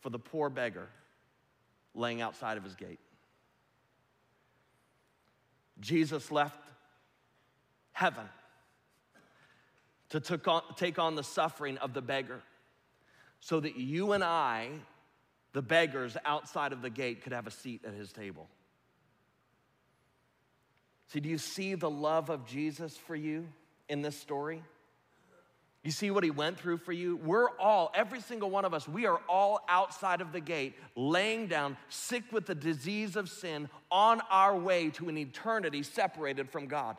for 0.00 0.10
the 0.10 0.18
poor 0.18 0.50
beggar 0.50 0.88
laying 1.94 2.20
outside 2.20 2.56
of 2.56 2.64
his 2.64 2.74
gate. 2.74 3.00
Jesus 5.80 6.30
left 6.30 6.58
heaven 7.92 8.24
to 10.10 10.20
take 10.76 10.98
on 10.98 11.14
the 11.14 11.22
suffering 11.22 11.78
of 11.78 11.94
the 11.94 12.02
beggar 12.02 12.40
so 13.40 13.60
that 13.60 13.76
you 13.76 14.12
and 14.12 14.22
I, 14.22 14.68
the 15.52 15.62
beggars 15.62 16.16
outside 16.24 16.72
of 16.72 16.82
the 16.82 16.90
gate, 16.90 17.22
could 17.22 17.32
have 17.32 17.46
a 17.46 17.50
seat 17.50 17.84
at 17.86 17.94
his 17.94 18.12
table. 18.12 18.48
See, 21.08 21.20
do 21.20 21.28
you 21.28 21.38
see 21.38 21.74
the 21.74 21.90
love 21.90 22.28
of 22.28 22.46
Jesus 22.46 22.96
for 22.96 23.16
you 23.16 23.48
in 23.88 24.02
this 24.02 24.16
story? 24.16 24.62
You 25.82 25.90
see 25.90 26.10
what 26.10 26.24
he 26.24 26.30
went 26.30 26.58
through 26.58 26.78
for 26.78 26.92
you? 26.92 27.16
We're 27.16 27.48
all, 27.58 27.90
every 27.94 28.20
single 28.20 28.50
one 28.50 28.66
of 28.66 28.74
us, 28.74 28.86
we 28.86 29.06
are 29.06 29.20
all 29.28 29.60
outside 29.66 30.20
of 30.20 30.30
the 30.30 30.40
gate, 30.40 30.74
laying 30.94 31.46
down, 31.46 31.78
sick 31.88 32.24
with 32.32 32.44
the 32.44 32.54
disease 32.54 33.16
of 33.16 33.30
sin, 33.30 33.68
on 33.90 34.20
our 34.30 34.56
way 34.56 34.90
to 34.90 35.08
an 35.08 35.16
eternity 35.16 35.82
separated 35.82 36.50
from 36.50 36.66
God. 36.66 36.96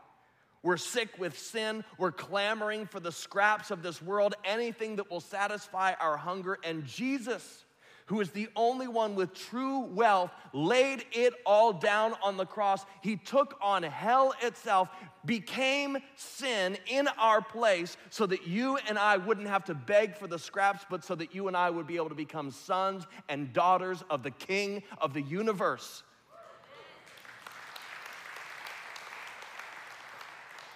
We're 0.63 0.77
sick 0.77 1.09
with 1.19 1.37
sin. 1.37 1.83
We're 1.97 2.11
clamoring 2.11 2.87
for 2.87 2.99
the 2.99 3.11
scraps 3.11 3.69
of 3.69 3.83
this 3.83 4.01
world, 4.01 4.33
anything 4.43 4.95
that 4.95 5.09
will 5.09 5.19
satisfy 5.21 5.93
our 5.93 6.17
hunger. 6.17 6.57
And 6.63 6.85
Jesus, 6.85 7.65
who 8.07 8.21
is 8.21 8.31
the 8.31 8.49
only 8.55 8.87
one 8.87 9.15
with 9.15 9.33
true 9.33 9.79
wealth, 9.79 10.31
laid 10.53 11.05
it 11.11 11.33
all 11.45 11.73
down 11.73 12.13
on 12.23 12.37
the 12.37 12.45
cross. 12.45 12.85
He 13.01 13.15
took 13.15 13.57
on 13.61 13.83
hell 13.83 14.33
itself, 14.41 14.89
became 15.25 15.97
sin 16.15 16.77
in 16.87 17.07
our 17.17 17.41
place 17.41 17.97
so 18.09 18.25
that 18.25 18.47
you 18.47 18.77
and 18.87 18.97
I 18.97 19.17
wouldn't 19.17 19.47
have 19.47 19.65
to 19.65 19.73
beg 19.73 20.15
for 20.15 20.27
the 20.27 20.39
scraps, 20.39 20.85
but 20.89 21.03
so 21.03 21.15
that 21.15 21.33
you 21.33 21.47
and 21.47 21.55
I 21.55 21.69
would 21.69 21.87
be 21.87 21.95
able 21.95 22.09
to 22.09 22.15
become 22.15 22.51
sons 22.51 23.05
and 23.29 23.53
daughters 23.53 24.03
of 24.09 24.23
the 24.23 24.31
King 24.31 24.83
of 24.99 25.13
the 25.13 25.21
universe. 25.21 26.03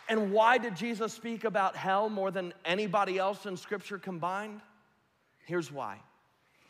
And 0.07 0.31
why 0.31 0.57
did 0.57 0.75
Jesus 0.75 1.13
speak 1.13 1.45
about 1.45 1.75
hell 1.75 2.09
more 2.09 2.29
than 2.29 2.53
anybody 2.63 3.17
else 3.17 3.45
in 3.45 3.57
Scripture 3.57 3.97
combined? 3.97 4.61
Here's 5.45 5.71
why 5.71 5.99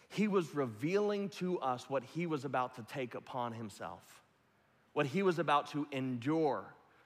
He 0.10 0.28
was 0.28 0.54
revealing 0.56 1.30
to 1.30 1.60
us 1.60 1.90
what 1.90 2.04
He 2.04 2.26
was 2.26 2.46
about 2.46 2.76
to 2.76 2.84
take 2.84 3.16
upon 3.16 3.54
Himself, 3.54 4.02
what 4.94 5.06
He 5.06 5.24
was 5.24 5.40
about 5.40 5.72
to 5.72 5.88
endure 5.92 6.64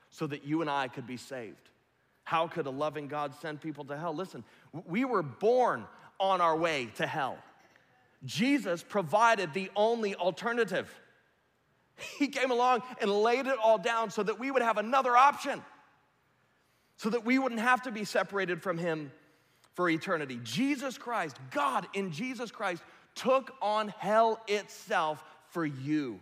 so 0.10 0.28
that 0.28 0.46
you 0.46 0.62
and 0.62 0.70
I 0.70 0.88
could 0.88 1.08
be 1.08 1.18
saved. 1.18 1.70
How 2.24 2.48
could 2.48 2.66
a 2.66 2.72
loving 2.72 3.08
God 3.08 3.34
send 3.42 3.62
people 3.62 3.86
to 3.86 3.98
hell? 3.98 4.14
Listen, 4.14 4.44
we 4.88 5.06
were 5.06 5.24
born 5.24 5.86
on 6.20 6.42
our 6.42 6.56
way 6.56 6.90
to 6.96 7.08
hell. 7.08 7.38
Jesus 8.26 8.84
provided 8.84 9.54
the 9.54 9.72
only 9.76 10.16
alternative. 10.16 10.94
He 12.18 12.28
came 12.28 12.52
along 12.52 12.84
and 13.02 13.12
laid 13.12 13.48
it 13.48 13.58
all 13.62 13.78
down 13.78 14.10
so 14.10 14.24
that 14.24 14.40
we 14.40 14.52
would 14.52 14.62
have 14.62 14.78
another 14.78 15.18
option 15.18 15.62
so 17.00 17.10
that 17.10 17.24
we 17.24 17.40
wouldn't 17.40 17.62
have 17.62 17.82
to 17.84 17.92
be 17.92 18.04
separated 18.04 18.62
from 18.62 18.78
Him 18.78 19.12
for 19.80 19.90
eternity. 19.90 20.38
Jesus 20.44 20.98
Christ, 20.98 21.38
God 21.52 21.88
in 21.94 22.12
Jesus 22.12 22.52
Christ, 22.52 22.84
took 23.16 23.56
on 23.62 23.88
hell 23.88 24.44
itself 24.50 25.24
for 25.52 25.66
you. 25.66 26.20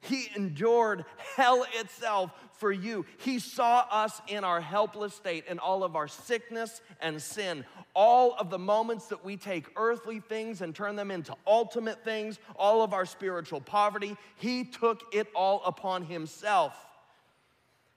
He 0.00 0.30
endured 0.34 1.04
hell 1.36 1.66
itself 1.78 2.30
for 2.54 2.72
you. 2.72 3.04
He 3.18 3.38
saw 3.38 3.84
us 3.90 4.22
in 4.28 4.44
our 4.44 4.62
helpless 4.62 5.12
state, 5.12 5.44
in 5.46 5.58
all 5.58 5.84
of 5.84 5.94
our 5.94 6.08
sickness 6.08 6.80
and 7.02 7.20
sin, 7.20 7.66
all 7.94 8.34
of 8.38 8.48
the 8.48 8.58
moments 8.58 9.08
that 9.08 9.22
we 9.22 9.36
take 9.36 9.66
earthly 9.76 10.20
things 10.20 10.62
and 10.62 10.74
turn 10.74 10.96
them 10.96 11.10
into 11.10 11.36
ultimate 11.46 12.02
things, 12.02 12.38
all 12.56 12.80
of 12.80 12.94
our 12.94 13.04
spiritual 13.04 13.60
poverty. 13.60 14.16
He 14.36 14.64
took 14.64 15.02
it 15.12 15.26
all 15.34 15.60
upon 15.66 16.06
Himself 16.06 16.72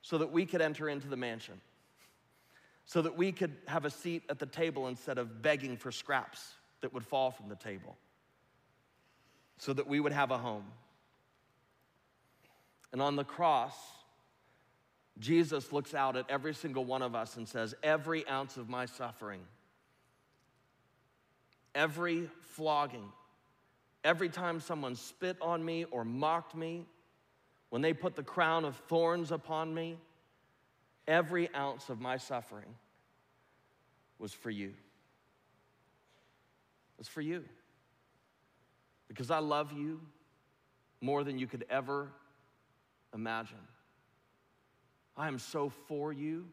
so 0.01 0.17
that 0.17 0.33
we 0.33 0.45
could 0.45 0.61
enter 0.61 0.89
into 0.89 1.07
the 1.07 1.15
mansion, 1.15 1.61
so 2.87 3.01
that 3.01 3.17
we 3.17 3.33
could 3.33 3.51
have 3.67 3.83
a 3.83 3.89
seat 3.89 4.23
at 4.29 4.39
the 4.39 4.45
table 4.45 4.87
instead 4.87 5.17
of 5.17 5.41
begging 5.41 5.75
for 5.75 5.91
scraps 5.91 6.53
that 6.81 6.93
would 6.93 7.05
fall 7.05 7.31
from 7.31 7.49
the 7.49 7.55
table, 7.55 7.97
so 9.57 9.73
that 9.73 9.87
we 9.87 9.99
would 9.99 10.13
have 10.13 10.31
a 10.31 10.37
home. 10.37 10.63
And 12.93 13.01
on 13.01 13.17
the 13.17 13.25
cross, 13.25 13.75
Jesus 15.19 15.73
looks 15.73 15.93
out 15.93 16.15
at 16.15 16.29
every 16.29 16.53
single 16.53 16.85
one 16.85 17.01
of 17.01 17.13
us 17.13 17.35
and 17.35 17.45
says, 17.47 17.75
Every 17.83 18.25
ounce 18.27 18.55
of 18.55 18.69
my 18.69 18.85
suffering, 18.85 19.41
every 21.75 22.29
flogging, 22.41 23.11
every 24.05 24.29
time 24.29 24.61
someone 24.61 24.95
spit 24.95 25.35
on 25.41 25.63
me 25.63 25.83
or 25.91 26.05
mocked 26.05 26.55
me, 26.55 26.85
when 27.69 27.81
they 27.81 27.91
put 27.91 28.15
the 28.15 28.23
crown 28.23 28.63
of 28.63 28.77
thorns 28.87 29.31
upon 29.31 29.73
me, 29.73 29.97
every 31.07 31.53
ounce 31.55 31.89
of 31.89 31.99
my 31.99 32.17
suffering 32.17 32.75
was 34.19 34.33
for 34.33 34.49
you. 34.49 34.69
It 34.69 34.73
was 36.99 37.07
for 37.07 37.21
you. 37.21 37.43
Because 39.07 39.31
I 39.31 39.39
love 39.39 39.71
you 39.71 40.01
more 41.01 41.23
than 41.23 41.37
you 41.37 41.47
could 41.47 41.65
ever 41.69 42.09
imagine. 43.13 43.57
I 45.15 45.27
am 45.27 45.39
so 45.39 45.69
for 45.87 46.11
you. 46.11 46.45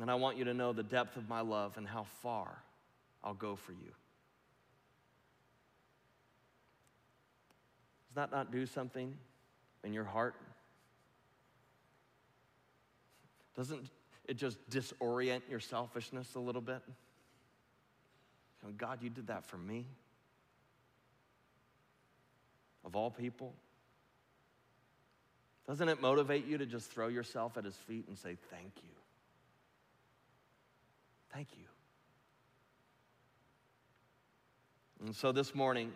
And 0.00 0.10
I 0.10 0.16
want 0.16 0.36
you 0.36 0.44
to 0.44 0.54
know 0.54 0.72
the 0.72 0.82
depth 0.82 1.16
of 1.16 1.28
my 1.28 1.40
love 1.40 1.76
and 1.76 1.86
how 1.86 2.04
far 2.22 2.62
I'll 3.22 3.34
go 3.34 3.54
for 3.56 3.72
you. 3.72 3.92
Does 8.08 8.16
that 8.16 8.32
not 8.32 8.52
do 8.52 8.66
something 8.66 9.14
in 9.84 9.92
your 9.92 10.04
heart? 10.04 10.34
Doesn't 13.56 13.88
it 14.26 14.34
just 14.34 14.58
disorient 14.70 15.42
your 15.48 15.60
selfishness 15.60 16.34
a 16.34 16.40
little 16.40 16.60
bit? 16.60 16.82
God, 18.78 19.02
you 19.02 19.10
did 19.10 19.26
that 19.26 19.44
for 19.44 19.58
me. 19.58 19.86
Of 22.84 22.96
all 22.96 23.10
people. 23.10 23.52
Doesn't 25.66 25.88
it 25.88 26.00
motivate 26.00 26.46
you 26.46 26.58
to 26.58 26.66
just 26.66 26.90
throw 26.90 27.08
yourself 27.08 27.56
at 27.56 27.64
his 27.64 27.76
feet 27.76 28.06
and 28.08 28.18
say, 28.18 28.36
Thank 28.50 28.72
you? 28.82 28.90
Thank 31.32 31.48
you. 31.58 31.64
And 35.04 35.14
so 35.14 35.32
this 35.32 35.54
morning, 35.54 35.92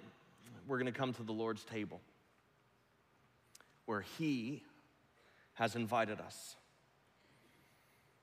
we're 0.66 0.78
going 0.78 0.92
to 0.92 0.98
come 0.98 1.14
to 1.14 1.22
the 1.22 1.32
Lord's 1.32 1.64
table 1.64 2.00
where 3.86 4.04
He 4.18 4.62
has 5.54 5.76
invited 5.76 6.20
us. 6.20 6.56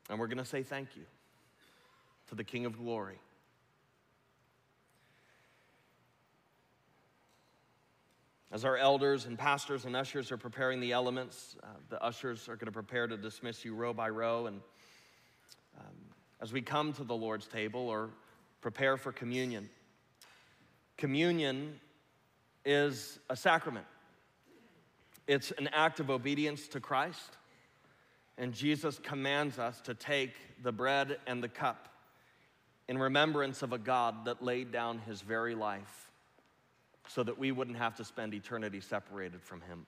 And 0.10 0.20
we're 0.20 0.28
going 0.28 0.38
to 0.38 0.46
say 0.46 0.64
thank 0.64 0.96
you 0.96 1.04
to 2.30 2.36
the 2.36 2.44
King 2.44 2.66
of 2.66 2.78
Glory. 2.78 3.20
As 8.52 8.64
our 8.64 8.78
elders 8.78 9.26
and 9.26 9.38
pastors 9.38 9.84
and 9.86 9.96
ushers 9.96 10.32
are 10.32 10.38
preparing 10.38 10.80
the 10.80 10.94
elements, 10.94 11.58
uh, 11.62 11.68
the 11.90 12.02
ushers 12.02 12.48
are 12.48 12.56
going 12.56 12.68
to 12.68 12.72
prepare 12.72 13.06
to 13.08 13.18
dismiss 13.18 13.66
you 13.66 13.76
row 13.76 13.94
by 13.94 14.08
row. 14.10 14.46
And 14.46 14.62
um, 15.78 15.96
as 16.40 16.54
we 16.54 16.62
come 16.62 16.94
to 16.94 17.04
the 17.04 17.16
Lord's 17.16 17.48
table 17.48 17.90
or 17.90 18.12
prepare 18.62 18.96
for 18.96 19.12
communion, 19.12 19.70
communion 20.98 21.80
is 22.64 23.20
a 23.30 23.36
sacrament, 23.36 23.86
it's 25.28 25.52
an 25.58 25.68
act 25.74 26.00
of 26.00 26.10
obedience 26.10 26.68
to 26.70 26.80
Christ. 26.80 27.38
And 28.38 28.54
Jesus 28.54 29.00
commands 29.00 29.60
us 29.60 29.80
to 29.82 29.94
take 29.94 30.34
the 30.62 30.72
bread 30.72 31.18
and 31.26 31.42
the 31.42 31.48
cup 31.50 31.90
in 32.88 32.98
remembrance 32.98 33.62
of 33.62 33.74
a 33.74 33.78
God 33.78 34.26
that 34.26 34.44
laid 34.44 34.72
down 34.72 35.00
his 35.00 35.22
very 35.22 35.56
life 35.56 36.12
so 37.08 37.24
that 37.24 37.38
we 37.38 37.52
wouldn't 37.52 37.78
have 37.78 37.96
to 37.96 38.04
spend 38.04 38.34
eternity 38.34 38.82
separated 38.82 39.42
from 39.42 39.62
him. 39.62 39.86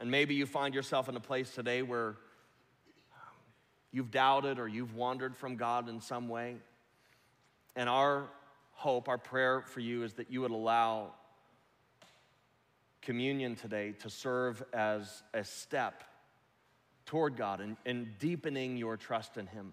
And 0.00 0.10
maybe 0.10 0.34
you 0.34 0.46
find 0.46 0.74
yourself 0.74 1.08
in 1.08 1.16
a 1.16 1.20
place 1.20 1.54
today 1.54 1.82
where 1.82 2.16
you've 3.90 4.10
doubted 4.10 4.58
or 4.58 4.68
you've 4.68 4.94
wandered 4.94 5.36
from 5.36 5.56
God 5.56 5.88
in 5.88 6.00
some 6.00 6.28
way. 6.28 6.56
And 7.74 7.88
our 7.88 8.28
hope, 8.72 9.08
our 9.08 9.18
prayer 9.18 9.62
for 9.62 9.80
you 9.80 10.04
is 10.04 10.14
that 10.14 10.30
you 10.30 10.42
would 10.42 10.52
allow 10.52 11.14
communion 13.02 13.56
today 13.56 13.92
to 14.00 14.10
serve 14.10 14.62
as 14.72 15.22
a 15.34 15.42
step 15.42 16.04
toward 17.08 17.36
God 17.36 17.60
and, 17.60 17.76
and 17.86 18.18
deepening 18.18 18.76
your 18.76 18.98
trust 18.98 19.38
in 19.38 19.46
Him. 19.46 19.72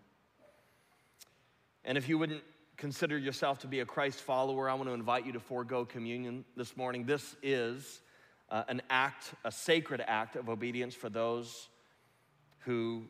And 1.83 1.97
if 1.97 2.07
you 2.07 2.17
wouldn't 2.17 2.43
consider 2.77 3.17
yourself 3.17 3.59
to 3.59 3.67
be 3.67 3.81
a 3.81 3.85
Christ 3.85 4.21
follower, 4.21 4.69
I 4.69 4.73
want 4.73 4.87
to 4.87 4.93
invite 4.93 5.25
you 5.25 5.33
to 5.33 5.39
forego 5.41 5.83
communion 5.83 6.45
this 6.55 6.77
morning. 6.77 7.05
This 7.05 7.35
is 7.43 8.01
uh, 8.49 8.63
an 8.69 8.81
act, 8.89 9.33
a 9.43 9.51
sacred 9.51 10.01
act 10.07 10.37
of 10.37 10.47
obedience 10.47 10.95
for 10.95 11.09
those 11.09 11.67
who 12.59 13.03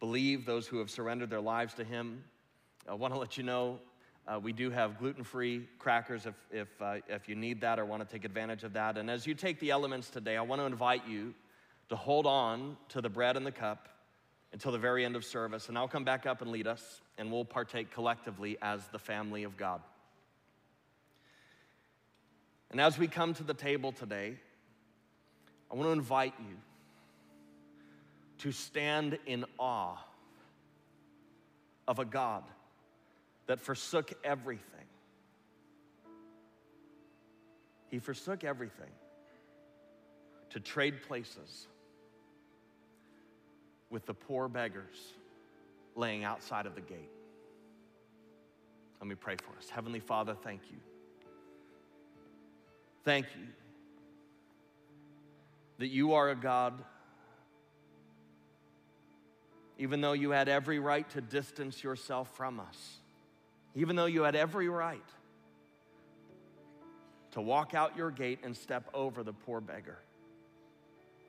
believe, 0.00 0.44
those 0.44 0.66
who 0.66 0.78
have 0.78 0.90
surrendered 0.90 1.30
their 1.30 1.40
lives 1.40 1.74
to 1.74 1.84
Him. 1.84 2.24
I 2.88 2.94
want 2.94 3.14
to 3.14 3.20
let 3.20 3.38
you 3.38 3.44
know 3.44 3.78
uh, 4.26 4.40
we 4.40 4.52
do 4.52 4.70
have 4.70 4.98
gluten 4.98 5.22
free 5.22 5.68
crackers 5.78 6.26
if, 6.26 6.34
if, 6.50 6.82
uh, 6.82 6.96
if 7.08 7.28
you 7.28 7.36
need 7.36 7.60
that 7.60 7.78
or 7.78 7.84
want 7.84 8.06
to 8.06 8.12
take 8.12 8.24
advantage 8.24 8.64
of 8.64 8.72
that. 8.72 8.98
And 8.98 9.08
as 9.08 9.24
you 9.24 9.34
take 9.34 9.60
the 9.60 9.70
elements 9.70 10.10
today, 10.10 10.36
I 10.36 10.42
want 10.42 10.60
to 10.60 10.66
invite 10.66 11.06
you 11.06 11.32
to 11.88 11.96
hold 11.96 12.26
on 12.26 12.76
to 12.90 13.00
the 13.00 13.08
bread 13.08 13.36
and 13.36 13.46
the 13.46 13.52
cup 13.52 13.88
until 14.52 14.72
the 14.72 14.78
very 14.78 15.04
end 15.04 15.16
of 15.16 15.24
service. 15.24 15.68
And 15.68 15.76
I'll 15.76 15.88
come 15.88 16.04
back 16.04 16.26
up 16.26 16.40
and 16.40 16.50
lead 16.50 16.66
us, 16.66 17.00
and 17.18 17.30
we'll 17.30 17.44
partake 17.44 17.90
collectively 17.90 18.56
as 18.62 18.86
the 18.88 18.98
family 18.98 19.42
of 19.42 19.56
God. 19.56 19.80
And 22.70 22.80
as 22.80 22.98
we 22.98 23.06
come 23.06 23.34
to 23.34 23.44
the 23.44 23.54
table 23.54 23.92
today, 23.92 24.36
I 25.70 25.74
want 25.74 25.88
to 25.88 25.92
invite 25.92 26.34
you 26.38 26.56
to 28.38 28.52
stand 28.52 29.18
in 29.26 29.44
awe 29.58 29.96
of 31.86 31.98
a 31.98 32.04
God 32.04 32.44
that 33.46 33.60
forsook 33.60 34.12
everything. 34.24 34.86
He 37.90 37.98
forsook 37.98 38.44
everything 38.44 38.90
to 40.50 40.60
trade 40.60 41.02
places 41.02 41.66
with 43.90 44.06
the 44.06 44.14
poor 44.14 44.48
beggars 44.48 44.96
laying 45.94 46.24
outside 46.24 46.66
of 46.66 46.74
the 46.74 46.80
gate. 46.80 47.10
Let 49.00 49.08
me 49.08 49.14
pray 49.14 49.36
for 49.36 49.56
us. 49.58 49.68
Heavenly 49.68 50.00
Father, 50.00 50.34
thank 50.34 50.62
you. 50.70 50.78
Thank 53.04 53.26
you 53.36 53.46
that 55.78 55.88
you 55.88 56.14
are 56.14 56.30
a 56.30 56.36
God, 56.36 56.72
even 59.78 60.00
though 60.00 60.12
you 60.12 60.30
had 60.30 60.48
every 60.48 60.78
right 60.78 61.08
to 61.10 61.20
distance 61.20 61.82
yourself 61.82 62.34
from 62.36 62.60
us 62.60 62.98
even 63.74 63.96
though 63.96 64.06
you 64.06 64.22
had 64.22 64.36
every 64.36 64.68
right 64.68 65.00
to 67.32 67.40
walk 67.40 67.74
out 67.74 67.96
your 67.96 68.10
gate 68.10 68.38
and 68.44 68.56
step 68.56 68.88
over 68.94 69.24
the 69.24 69.32
poor 69.32 69.60
beggar. 69.60 69.98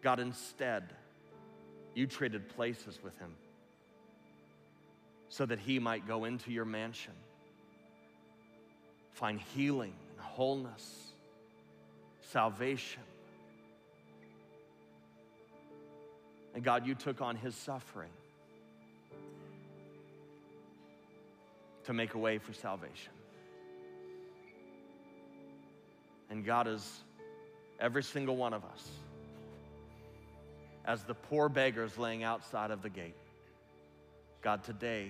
God, 0.04 0.20
instead, 0.20 0.94
you 1.96 2.06
traded 2.06 2.50
places 2.50 3.00
with 3.02 3.18
him 3.18 3.32
so 5.30 5.46
that 5.46 5.60
he 5.60 5.80
might 5.80 6.08
go 6.08 6.26
into 6.26 6.52
your 6.52 6.66
mansion, 6.66 7.14
find 9.14 9.40
healing 9.40 9.94
and 10.12 10.20
wholeness, 10.20 11.14
salvation. 12.22 13.02
And 16.54 16.64
God, 16.64 16.86
you 16.86 16.96
took 16.96 17.22
on 17.22 17.36
his 17.38 17.56
suffering 17.56 18.12
to 21.86 21.94
make 21.94 22.14
a 22.14 22.18
way 22.18 22.38
for 22.38 22.54
salvation. 22.54 23.12
And 26.30 26.46
God 26.46 26.68
is 26.68 27.04
every 27.80 28.04
single 28.04 28.36
one 28.36 28.54
of 28.54 28.64
us 28.66 28.90
as 30.86 31.04
the 31.04 31.14
poor 31.14 31.50
beggars 31.50 31.98
laying 31.98 32.24
outside 32.24 32.72
of 32.72 32.82
the 32.82 32.90
gate. 32.90 33.16
God, 34.42 34.64
today 34.64 35.10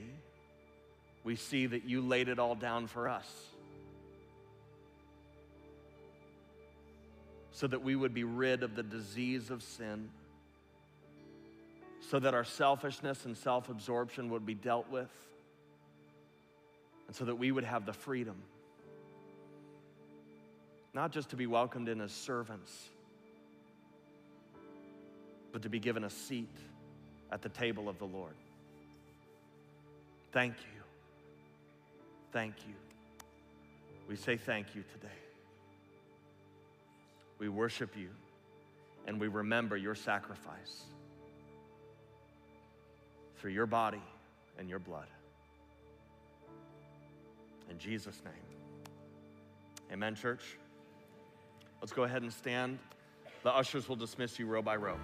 we 1.23 1.35
see 1.35 1.65
that 1.67 1.85
you 1.85 2.01
laid 2.01 2.29
it 2.29 2.39
all 2.39 2.55
down 2.55 2.87
for 2.87 3.07
us 3.09 3.27
so 7.51 7.67
that 7.67 7.81
we 7.81 7.95
would 7.95 8.13
be 8.13 8.23
rid 8.23 8.63
of 8.63 8.75
the 8.75 8.83
disease 8.83 9.49
of 9.49 9.63
sin, 9.63 10.09
so 12.09 12.19
that 12.19 12.33
our 12.33 12.43
selfishness 12.43 13.25
and 13.25 13.37
self 13.37 13.69
absorption 13.69 14.29
would 14.29 14.45
be 14.45 14.53
dealt 14.53 14.89
with 14.89 15.09
and 17.07 17.15
so 17.15 17.25
that 17.25 17.35
we 17.35 17.51
would 17.51 17.63
have 17.63 17.85
the 17.85 17.93
freedom 17.93 18.35
not 20.95 21.11
just 21.11 21.29
to 21.31 21.35
be 21.35 21.45
welcomed 21.45 21.89
in 21.89 21.99
as 21.99 22.11
servants, 22.13 22.89
but 25.55 25.61
to 25.61 25.69
be 25.69 25.79
given 25.79 26.03
a 26.03 26.09
seat 26.09 26.57
at 27.31 27.41
the 27.41 27.47
table 27.47 27.87
of 27.87 27.97
the 27.97 28.03
Lord. 28.03 28.33
Thank 30.33 30.53
you. 30.57 30.81
Thank 32.33 32.55
you. 32.67 32.73
We 34.09 34.17
say 34.17 34.35
thank 34.35 34.75
you 34.75 34.83
today. 34.91 35.13
We 37.39 37.47
worship 37.47 37.95
you 37.95 38.09
and 39.07 39.17
we 39.17 39.29
remember 39.29 39.77
your 39.77 39.95
sacrifice 39.95 40.83
through 43.37 43.51
your 43.51 43.65
body 43.65 44.03
and 44.59 44.67
your 44.67 44.79
blood. 44.79 45.07
In 47.71 47.79
Jesus' 47.79 48.21
name. 48.25 48.33
Amen, 49.93 50.15
church. 50.15 50.57
Let's 51.79 51.93
go 51.93 52.03
ahead 52.03 52.23
and 52.23 52.33
stand. 52.33 52.77
The 53.43 53.55
ushers 53.55 53.87
will 53.87 53.95
dismiss 53.95 54.37
you 54.37 54.47
row 54.47 54.61
by 54.61 54.75
row. 54.75 54.97